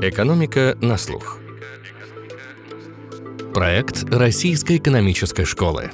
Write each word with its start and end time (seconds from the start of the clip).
Экономика 0.00 0.78
на 0.80 0.96
слух. 0.96 1.40
Проект 3.52 4.04
Российской 4.04 4.76
экономической 4.76 5.44
школы. 5.44 5.90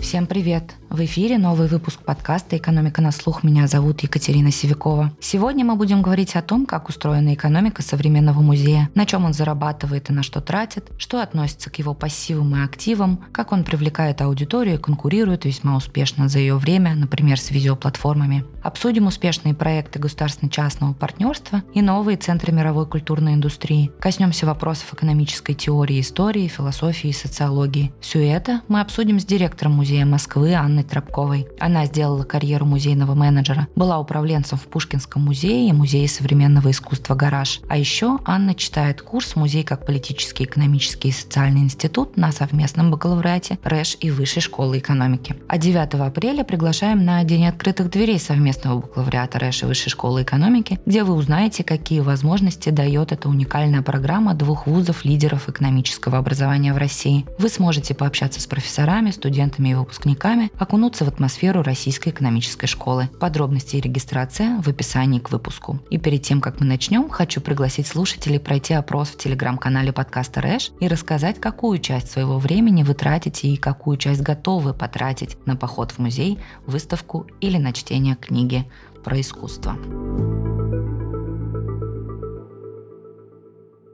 Всем 0.00 0.26
привет! 0.26 0.77
В 0.90 1.04
эфире 1.04 1.36
новый 1.36 1.68
выпуск 1.68 2.00
подкаста 2.00 2.56
«Экономика 2.56 3.02
на 3.02 3.12
слух». 3.12 3.42
Меня 3.42 3.66
зовут 3.66 4.00
Екатерина 4.00 4.50
Севикова. 4.50 5.12
Сегодня 5.20 5.62
мы 5.62 5.76
будем 5.76 6.00
говорить 6.00 6.34
о 6.34 6.40
том, 6.40 6.64
как 6.64 6.88
устроена 6.88 7.34
экономика 7.34 7.82
современного 7.82 8.40
музея, 8.40 8.88
на 8.94 9.04
чем 9.04 9.26
он 9.26 9.34
зарабатывает 9.34 10.08
и 10.08 10.14
на 10.14 10.22
что 10.22 10.40
тратит, 10.40 10.90
что 10.96 11.20
относится 11.22 11.68
к 11.68 11.78
его 11.78 11.92
пассивам 11.92 12.56
и 12.56 12.64
активам, 12.64 13.20
как 13.32 13.52
он 13.52 13.64
привлекает 13.64 14.22
аудиторию 14.22 14.76
и 14.76 14.78
конкурирует 14.78 15.44
весьма 15.44 15.76
успешно 15.76 16.26
за 16.30 16.38
ее 16.38 16.56
время, 16.56 16.94
например, 16.94 17.38
с 17.38 17.50
видеоплатформами. 17.50 18.46
Обсудим 18.62 19.08
успешные 19.08 19.52
проекты 19.52 19.98
государственно-частного 19.98 20.94
партнерства 20.94 21.62
и 21.74 21.82
новые 21.82 22.16
центры 22.16 22.50
мировой 22.50 22.86
культурной 22.86 23.34
индустрии. 23.34 23.90
Коснемся 24.00 24.46
вопросов 24.46 24.94
экономической 24.94 25.52
теории, 25.52 26.00
истории, 26.00 26.48
философии 26.48 27.10
и 27.10 27.12
социологии. 27.12 27.92
Все 28.00 28.26
это 28.26 28.62
мы 28.68 28.80
обсудим 28.80 29.20
с 29.20 29.26
директором 29.26 29.72
музея 29.72 30.06
Москвы 30.06 30.54
Анной 30.54 30.77
Анной 30.78 30.88
Тропковой. 30.88 31.48
Она 31.58 31.86
сделала 31.86 32.22
карьеру 32.22 32.64
музейного 32.64 33.14
менеджера, 33.14 33.66
была 33.74 33.98
управленцем 33.98 34.58
в 34.58 34.62
Пушкинском 34.62 35.22
музее 35.22 35.68
и 35.68 35.72
Музее 35.72 36.08
современного 36.08 36.70
искусства 36.70 37.14
«Гараж». 37.14 37.60
А 37.68 37.76
еще 37.76 38.18
Анна 38.24 38.54
читает 38.54 39.02
курс 39.02 39.34
«Музей 39.34 39.64
как 39.64 39.84
политический, 39.84 40.44
экономический 40.44 41.08
и 41.08 41.12
социальный 41.12 41.62
институт» 41.62 42.16
на 42.16 42.30
совместном 42.30 42.90
бакалавриате 42.90 43.58
РЭШ 43.64 43.96
и 44.00 44.10
Высшей 44.10 44.42
школы 44.42 44.78
экономики. 44.78 45.34
А 45.48 45.58
9 45.58 45.94
апреля 45.94 46.44
приглашаем 46.44 47.04
на 47.04 47.24
День 47.24 47.46
открытых 47.46 47.90
дверей 47.90 48.20
совместного 48.20 48.80
бакалавриата 48.80 49.38
РЭШ 49.40 49.64
и 49.64 49.66
Высшей 49.66 49.90
школы 49.90 50.22
экономики, 50.22 50.78
где 50.86 51.02
вы 51.02 51.14
узнаете, 51.14 51.64
какие 51.64 52.00
возможности 52.00 52.70
дает 52.70 53.10
эта 53.10 53.28
уникальная 53.28 53.82
программа 53.82 54.34
двух 54.34 54.68
вузов 54.68 55.04
лидеров 55.04 55.48
экономического 55.48 56.18
образования 56.18 56.72
в 56.72 56.76
России. 56.76 57.26
Вы 57.38 57.48
сможете 57.48 57.94
пообщаться 57.94 58.40
с 58.40 58.46
профессорами, 58.46 59.10
студентами 59.10 59.70
и 59.70 59.74
выпускниками, 59.74 60.52
о 60.58 60.67
окунуться 60.68 61.06
в 61.06 61.08
атмосферу 61.08 61.62
Российской 61.62 62.10
экономической 62.10 62.66
школы. 62.66 63.08
Подробности 63.18 63.76
и 63.76 63.80
регистрация 63.80 64.60
в 64.60 64.68
описании 64.68 65.18
к 65.18 65.30
выпуску. 65.30 65.80
И 65.88 65.96
перед 65.96 66.22
тем, 66.22 66.42
как 66.42 66.60
мы 66.60 66.66
начнем, 66.66 67.08
хочу 67.08 67.40
пригласить 67.40 67.86
слушателей 67.86 68.38
пройти 68.38 68.74
опрос 68.74 69.08
в 69.08 69.16
телеграм-канале 69.16 69.94
подкаста 69.94 70.42
Рэш 70.42 70.72
и 70.78 70.86
рассказать, 70.86 71.40
какую 71.40 71.78
часть 71.78 72.10
своего 72.10 72.38
времени 72.38 72.82
вы 72.82 72.92
тратите 72.92 73.48
и 73.48 73.56
какую 73.56 73.96
часть 73.96 74.20
готовы 74.20 74.74
потратить 74.74 75.38
на 75.46 75.56
поход 75.56 75.92
в 75.92 76.00
музей, 76.00 76.38
выставку 76.66 77.26
или 77.40 77.56
на 77.56 77.72
чтение 77.72 78.14
книги 78.14 78.70
про 79.02 79.18
искусство. 79.18 79.74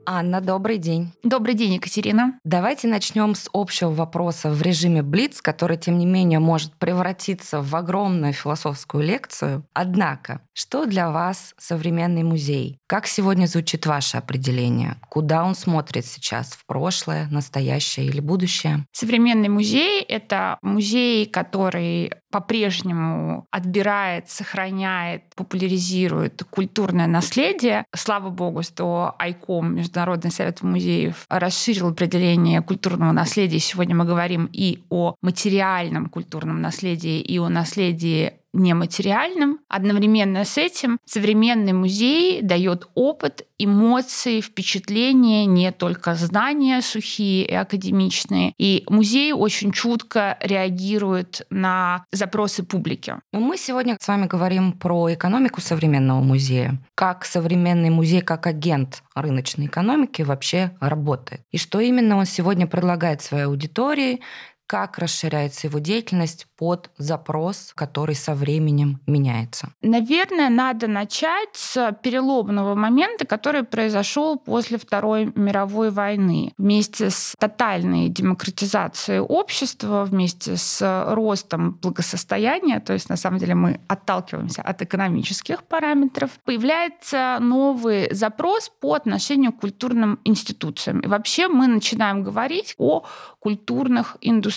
Анна, 0.06 0.40
добрый 0.40 0.78
день. 0.78 1.12
Добрый 1.22 1.54
день, 1.54 1.74
Екатерина. 1.74 2.38
Давайте 2.44 2.88
начнем 2.88 3.34
с 3.34 3.48
общего 3.52 3.90
вопроса 3.90 4.50
в 4.50 4.60
режиме 4.62 5.02
Блиц, 5.02 5.40
который, 5.40 5.76
тем 5.76 5.98
не 5.98 6.06
менее, 6.06 6.38
может 6.38 6.74
превратиться 6.74 7.62
в 7.62 7.74
огромную 7.74 8.32
философскую 8.32 9.04
лекцию. 9.04 9.64
Однако, 9.72 10.40
что 10.52 10.86
для 10.86 11.10
вас 11.10 11.54
современный 11.58 12.22
музей? 12.22 12.78
Как 12.86 13.06
сегодня 13.06 13.46
звучит 13.46 13.86
ваше 13.86 14.18
определение? 14.18 14.96
Куда 15.08 15.44
он 15.44 15.54
смотрит 15.54 16.06
сейчас? 16.06 16.52
В 16.52 16.66
прошлое, 16.66 17.26
настоящее 17.30 18.06
или 18.06 18.20
будущее? 18.20 18.86
Современный 18.92 19.48
музей— 19.48 20.02
это 20.08 20.58
музей, 20.62 21.26
который 21.26 22.12
по-прежнему 22.30 23.46
отбирает, 23.52 24.28
сохраняет, 24.28 25.22
популяризирует 25.36 26.42
культурное 26.50 27.06
наследие. 27.06 27.84
Слава 27.94 28.28
богу, 28.30 28.64
что 28.64 29.14
ICOM, 29.20 29.80
Международный 29.94 30.32
совет 30.32 30.60
музеев, 30.62 31.24
расширил 31.28 31.90
определение 31.90 32.60
культурного 32.62 33.12
наследия. 33.12 33.60
Сегодня 33.60 33.94
мы 33.94 34.04
говорим 34.04 34.50
и 34.52 34.82
о 34.90 35.14
материальном 35.22 36.08
культурном 36.08 36.60
наследии, 36.60 37.20
и 37.20 37.38
о 37.38 37.48
наследии 37.48 38.32
нематериальным. 38.54 39.60
Одновременно 39.68 40.44
с 40.44 40.56
этим 40.56 40.98
современный 41.04 41.72
музей 41.72 42.40
дает 42.42 42.88
опыт, 42.94 43.46
эмоции, 43.58 44.40
впечатления, 44.40 45.46
не 45.46 45.70
только 45.72 46.14
знания 46.14 46.80
сухие 46.80 47.46
и 47.46 47.54
академичные. 47.54 48.54
И 48.58 48.84
музей 48.88 49.32
очень 49.32 49.72
чутко 49.72 50.38
реагирует 50.40 51.46
на 51.50 52.04
запросы 52.12 52.62
публики. 52.62 53.16
Мы 53.32 53.56
сегодня 53.56 53.96
с 54.00 54.08
вами 54.08 54.26
говорим 54.26 54.72
про 54.72 55.12
экономику 55.12 55.60
современного 55.60 56.20
музея. 56.20 56.78
Как 56.94 57.24
современный 57.24 57.90
музей, 57.90 58.20
как 58.20 58.46
агент 58.46 59.02
рыночной 59.14 59.66
экономики 59.66 60.22
вообще 60.22 60.72
работает. 60.80 61.42
И 61.50 61.58
что 61.58 61.80
именно 61.80 62.16
он 62.16 62.26
сегодня 62.26 62.66
предлагает 62.66 63.22
своей 63.22 63.44
аудитории, 63.44 64.20
как 64.66 64.98
расширяется 64.98 65.66
его 65.66 65.78
деятельность 65.78 66.46
под 66.56 66.90
запрос, 66.96 67.72
который 67.74 68.14
со 68.14 68.34
временем 68.34 69.00
меняется? 69.06 69.68
Наверное, 69.82 70.48
надо 70.48 70.86
начать 70.88 71.50
с 71.52 71.92
переломного 72.02 72.74
момента, 72.74 73.26
который 73.26 73.62
произошел 73.62 74.38
после 74.38 74.78
Второй 74.78 75.32
мировой 75.34 75.90
войны. 75.90 76.52
Вместе 76.56 77.10
с 77.10 77.34
тотальной 77.38 78.08
демократизацией 78.08 79.20
общества, 79.20 80.04
вместе 80.04 80.56
с 80.56 81.04
ростом 81.08 81.72
благосостояния, 81.82 82.80
то 82.80 82.92
есть 82.92 83.08
на 83.08 83.16
самом 83.16 83.38
деле 83.38 83.54
мы 83.54 83.80
отталкиваемся 83.88 84.62
от 84.62 84.80
экономических 84.82 85.64
параметров, 85.64 86.30
появляется 86.44 87.38
новый 87.40 88.12
запрос 88.14 88.70
по 88.80 88.94
отношению 88.94 89.52
к 89.52 89.60
культурным 89.60 90.20
институциям. 90.24 91.00
И 91.00 91.06
вообще 91.06 91.48
мы 91.48 91.66
начинаем 91.66 92.22
говорить 92.22 92.74
о 92.78 93.04
культурных 93.40 94.16
индустриях. 94.20 94.53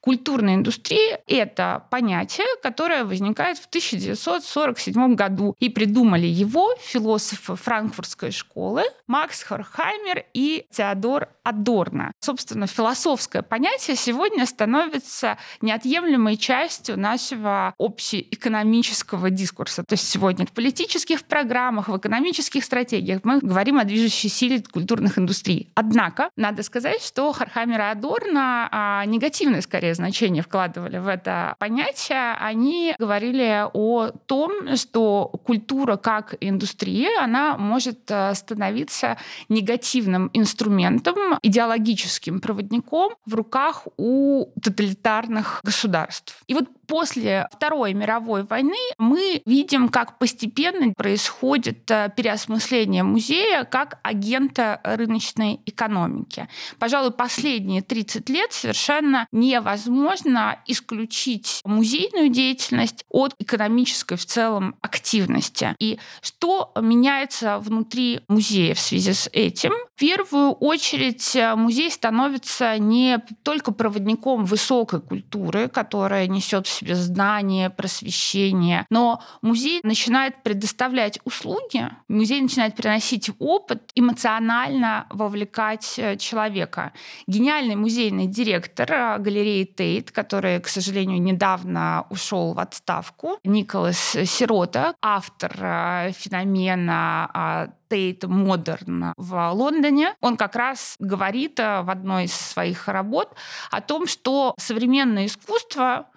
Культурная 0.00 0.54
индустрия— 0.54 1.20
это 1.26 1.84
понятие, 1.90 2.46
которое 2.62 3.04
возникает 3.04 3.58
в 3.58 3.66
1947 3.66 5.14
году. 5.14 5.54
И 5.58 5.68
придумали 5.68 6.26
его 6.26 6.74
философы 6.80 7.56
франкфуртской 7.56 8.30
школы 8.30 8.82
Макс 9.06 9.42
Хорхаймер 9.42 10.24
и 10.34 10.66
Теодор 10.70 11.28
Адорно. 11.42 12.12
Собственно, 12.20 12.66
философское 12.66 13.42
понятие 13.42 13.96
сегодня 13.96 14.46
становится 14.46 15.38
неотъемлемой 15.60 16.36
частью 16.36 16.98
нашего 16.98 17.74
общеэкономического 17.78 19.30
дискурса. 19.30 19.84
То 19.84 19.94
есть 19.94 20.08
сегодня 20.08 20.46
в 20.46 20.52
политических 20.52 21.24
программах, 21.24 21.88
в 21.88 21.96
экономических 21.96 22.64
стратегиях 22.64 23.20
мы 23.24 23.38
говорим 23.38 23.78
о 23.78 23.84
движущей 23.84 24.28
силе 24.28 24.62
культурных 24.62 25.18
индустрий. 25.18 25.70
Однако, 25.74 26.30
надо 26.36 26.62
сказать, 26.62 27.02
что 27.02 27.32
Хорхаймер 27.32 27.80
и 27.80 27.84
Адорно 27.84 28.08
Адорно 28.18 28.68
а, 28.70 29.04
негативное, 29.28 29.60
скорее, 29.60 29.94
значение 29.94 30.42
вкладывали 30.42 30.98
в 30.98 31.06
это 31.06 31.54
понятие. 31.58 32.34
Они 32.40 32.94
говорили 32.98 33.66
о 33.74 34.10
том, 34.26 34.76
что 34.76 35.30
культура 35.44 35.96
как 35.96 36.34
индустрия, 36.40 37.22
она 37.22 37.58
может 37.58 38.10
э, 38.10 38.34
становиться 38.34 39.18
негативным 39.50 40.30
инструментом, 40.32 41.38
идеологическим 41.42 42.40
проводником 42.40 43.14
в 43.26 43.34
руках 43.34 43.86
у 43.98 44.46
тоталитарных 44.62 45.60
государств. 45.62 46.42
И 46.46 46.54
вот 46.54 46.68
после 46.88 47.46
Второй 47.52 47.92
мировой 47.92 48.42
войны 48.42 48.76
мы 48.98 49.42
видим, 49.46 49.88
как 49.88 50.18
постепенно 50.18 50.92
происходит 50.94 51.88
э, 51.90 52.10
переосмысление 52.16 53.02
музея 53.02 53.64
как 53.64 53.98
агента 54.02 54.80
рыночной 54.82 55.60
экономики. 55.66 56.48
Пожалуй, 56.78 57.12
последние 57.12 57.82
30 57.82 58.28
лет 58.30 58.52
совершенно 58.52 59.26
невозможно 59.30 60.60
исключить 60.66 61.60
музейную 61.64 62.30
деятельность 62.30 63.04
от 63.10 63.34
экономической 63.38 64.16
в 64.16 64.24
целом 64.24 64.74
активности. 64.80 65.74
И 65.78 65.98
что 66.22 66.72
меняется 66.80 67.58
внутри 67.58 68.20
музея 68.28 68.74
в 68.74 68.80
связи 68.80 69.12
с 69.12 69.28
этим? 69.32 69.72
В 69.94 70.00
первую 70.00 70.52
очередь 70.52 71.36
э, 71.36 71.54
музей 71.54 71.90
становится 71.90 72.78
не 72.78 73.18
только 73.42 73.72
проводником 73.72 74.46
высокой 74.46 75.00
культуры, 75.00 75.68
которая 75.68 76.26
несет 76.26 76.66
в 76.66 76.77
себе 76.78 76.94
знания, 76.94 77.70
просвещение. 77.70 78.86
Но 78.90 79.22
музей 79.42 79.80
начинает 79.82 80.42
предоставлять 80.42 81.18
услуги, 81.24 81.88
музей 82.08 82.40
начинает 82.40 82.76
приносить 82.76 83.30
опыт, 83.38 83.90
эмоционально 83.94 85.06
вовлекать 85.10 85.98
э, 85.98 86.16
человека. 86.16 86.92
Гениальный 87.26 87.76
музейный 87.76 88.26
директор 88.26 88.90
э, 88.90 89.18
галереи 89.18 89.64
Тейт, 89.64 90.10
который, 90.10 90.60
к 90.60 90.68
сожалению, 90.68 91.20
недавно 91.20 92.06
ушел 92.10 92.54
в 92.54 92.58
отставку, 92.58 93.38
Николас 93.44 93.98
Сирота, 93.98 94.94
автор 95.02 95.52
э, 95.60 96.12
феномена 96.12 97.30
а, 97.32 97.68
Тейт 97.88 98.24
Модерн 98.24 99.12
в 99.16 99.50
Лондоне, 99.52 100.14
он 100.20 100.36
как 100.36 100.56
раз 100.56 100.96
говорит 100.98 101.58
в 101.58 101.90
одной 101.90 102.24
из 102.24 102.34
своих 102.34 102.86
работ 102.88 103.34
о 103.70 103.80
том, 103.80 104.06
что 104.06 104.54
современное 104.58 105.26
искусство 105.26 106.08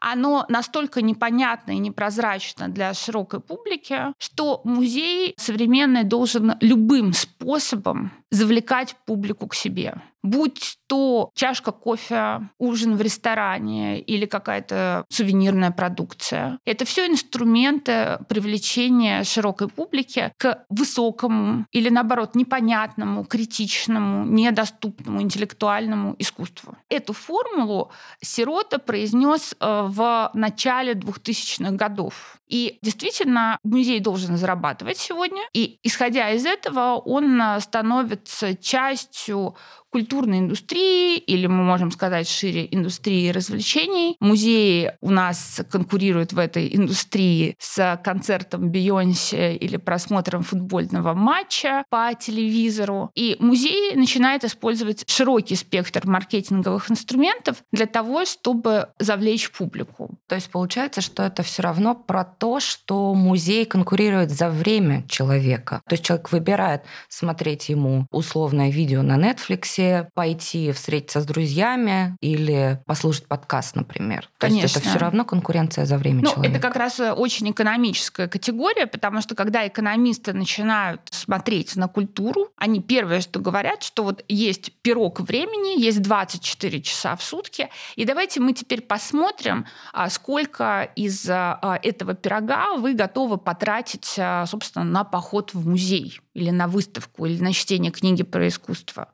оно 0.00 0.46
настолько 0.48 1.02
непонятно 1.02 1.72
и 1.72 1.78
непрозрачно 1.78 2.68
для 2.68 2.94
широкой 2.94 3.40
публики, 3.40 4.14
что 4.18 4.60
музей 4.64 5.34
современный 5.36 6.04
должен 6.04 6.54
любым 6.60 7.12
способом 7.12 8.12
завлекать 8.30 8.96
публику 9.06 9.48
к 9.48 9.54
себе 9.54 9.94
будь 10.22 10.78
то 10.86 11.30
чашка 11.34 11.70
кофе, 11.70 12.48
ужин 12.58 12.96
в 12.96 13.00
ресторане 13.02 14.00
или 14.00 14.26
какая-то 14.26 15.04
сувенирная 15.10 15.70
продукция. 15.70 16.58
Это 16.64 16.84
все 16.84 17.06
инструменты 17.06 18.18
привлечения 18.28 19.22
широкой 19.24 19.68
публики 19.68 20.32
к 20.38 20.64
высокому 20.70 21.66
или, 21.72 21.90
наоборот, 21.90 22.34
непонятному, 22.34 23.24
критичному, 23.24 24.24
недоступному 24.24 25.20
интеллектуальному 25.20 26.16
искусству. 26.18 26.76
Эту 26.88 27.12
формулу 27.12 27.90
Сирота 28.22 28.78
произнес 28.78 29.54
э, 29.60 29.82
в 29.88 30.30
начале 30.34 30.94
2000-х 30.94 31.72
годов. 31.72 32.38
И 32.48 32.78
действительно, 32.82 33.58
музей 33.62 34.00
должен 34.00 34.36
зарабатывать 34.36 34.96
сегодня. 34.96 35.42
И 35.52 35.78
исходя 35.82 36.30
из 36.30 36.46
этого, 36.46 36.94
он 36.96 37.40
э, 37.40 37.60
становится 37.60 38.56
частью 38.56 39.54
культурной 39.90 40.38
индустрии, 40.40 41.18
или 41.18 41.46
мы 41.46 41.64
можем 41.64 41.90
сказать 41.90 42.28
шире, 42.28 42.68
индустрии 42.70 43.30
развлечений. 43.30 44.16
Музеи 44.20 44.92
у 45.00 45.10
нас 45.10 45.60
конкурируют 45.70 46.32
в 46.32 46.38
этой 46.38 46.74
индустрии 46.74 47.56
с 47.58 48.00
концертом 48.04 48.70
Бейонсе 48.70 49.56
или 49.56 49.76
просмотром 49.76 50.42
футбольного 50.42 51.14
матча 51.14 51.84
по 51.90 52.12
телевизору. 52.14 53.10
И 53.14 53.36
музей 53.38 53.94
начинает 53.94 54.44
использовать 54.44 55.08
широкий 55.08 55.54
спектр 55.54 56.06
маркетинговых 56.06 56.90
инструментов 56.90 57.62
для 57.72 57.86
того, 57.86 58.24
чтобы 58.24 58.88
завлечь 58.98 59.50
публику. 59.50 60.18
То 60.28 60.34
есть 60.34 60.50
получается, 60.50 61.00
что 61.00 61.22
это 61.22 61.42
все 61.42 61.62
равно 61.62 61.94
про 61.94 62.24
то, 62.24 62.60
что 62.60 63.14
музей 63.14 63.64
конкурирует 63.64 64.30
за 64.30 64.50
время 64.50 65.04
человека. 65.08 65.80
То 65.88 65.94
есть 65.94 66.04
человек 66.04 66.30
выбирает 66.32 66.82
смотреть 67.08 67.68
ему 67.68 68.06
условное 68.10 68.70
видео 68.70 69.02
на 69.02 69.16
Netflix 69.16 69.77
пойти 70.14 70.72
встретиться 70.72 71.20
с 71.20 71.26
друзьями 71.26 72.16
или 72.20 72.80
послушать 72.86 73.26
подкаст, 73.26 73.76
например. 73.76 74.28
Конечно. 74.38 74.60
То 74.60 74.64
есть 74.64 74.76
это 74.76 74.88
все 74.88 74.98
равно 74.98 75.24
конкуренция 75.24 75.84
за 75.86 75.98
время 75.98 76.22
ну, 76.22 76.32
человека. 76.32 76.56
Это 76.56 76.66
как 76.66 76.76
раз 76.76 77.00
э, 77.00 77.12
очень 77.12 77.50
экономическая 77.50 78.28
категория, 78.28 78.86
потому 78.86 79.20
что 79.20 79.34
когда 79.34 79.66
экономисты 79.66 80.32
начинают 80.32 81.02
смотреть 81.10 81.76
на 81.76 81.88
культуру, 81.88 82.48
они 82.56 82.80
первое, 82.80 83.20
что 83.20 83.40
говорят, 83.40 83.82
что 83.82 84.04
вот 84.04 84.24
есть 84.28 84.72
пирог 84.82 85.20
времени, 85.20 85.80
есть 85.80 86.02
24 86.02 86.82
часа 86.82 87.16
в 87.16 87.22
сутки, 87.22 87.68
и 87.96 88.04
давайте 88.04 88.40
мы 88.40 88.52
теперь 88.52 88.80
посмотрим, 88.80 89.66
а, 89.92 90.10
сколько 90.10 90.90
из 90.96 91.26
а, 91.28 91.78
этого 91.82 92.14
пирога 92.14 92.74
вы 92.76 92.94
готовы 92.94 93.38
потратить, 93.38 94.16
а, 94.18 94.46
собственно, 94.46 94.84
на 94.84 95.04
поход 95.04 95.54
в 95.54 95.68
музей 95.68 96.20
или 96.34 96.50
на 96.50 96.68
выставку, 96.68 97.26
или 97.26 97.42
на 97.42 97.52
чтение 97.52 97.92
книги 97.92 98.22
про 98.22 98.48
искусство. 98.48 99.08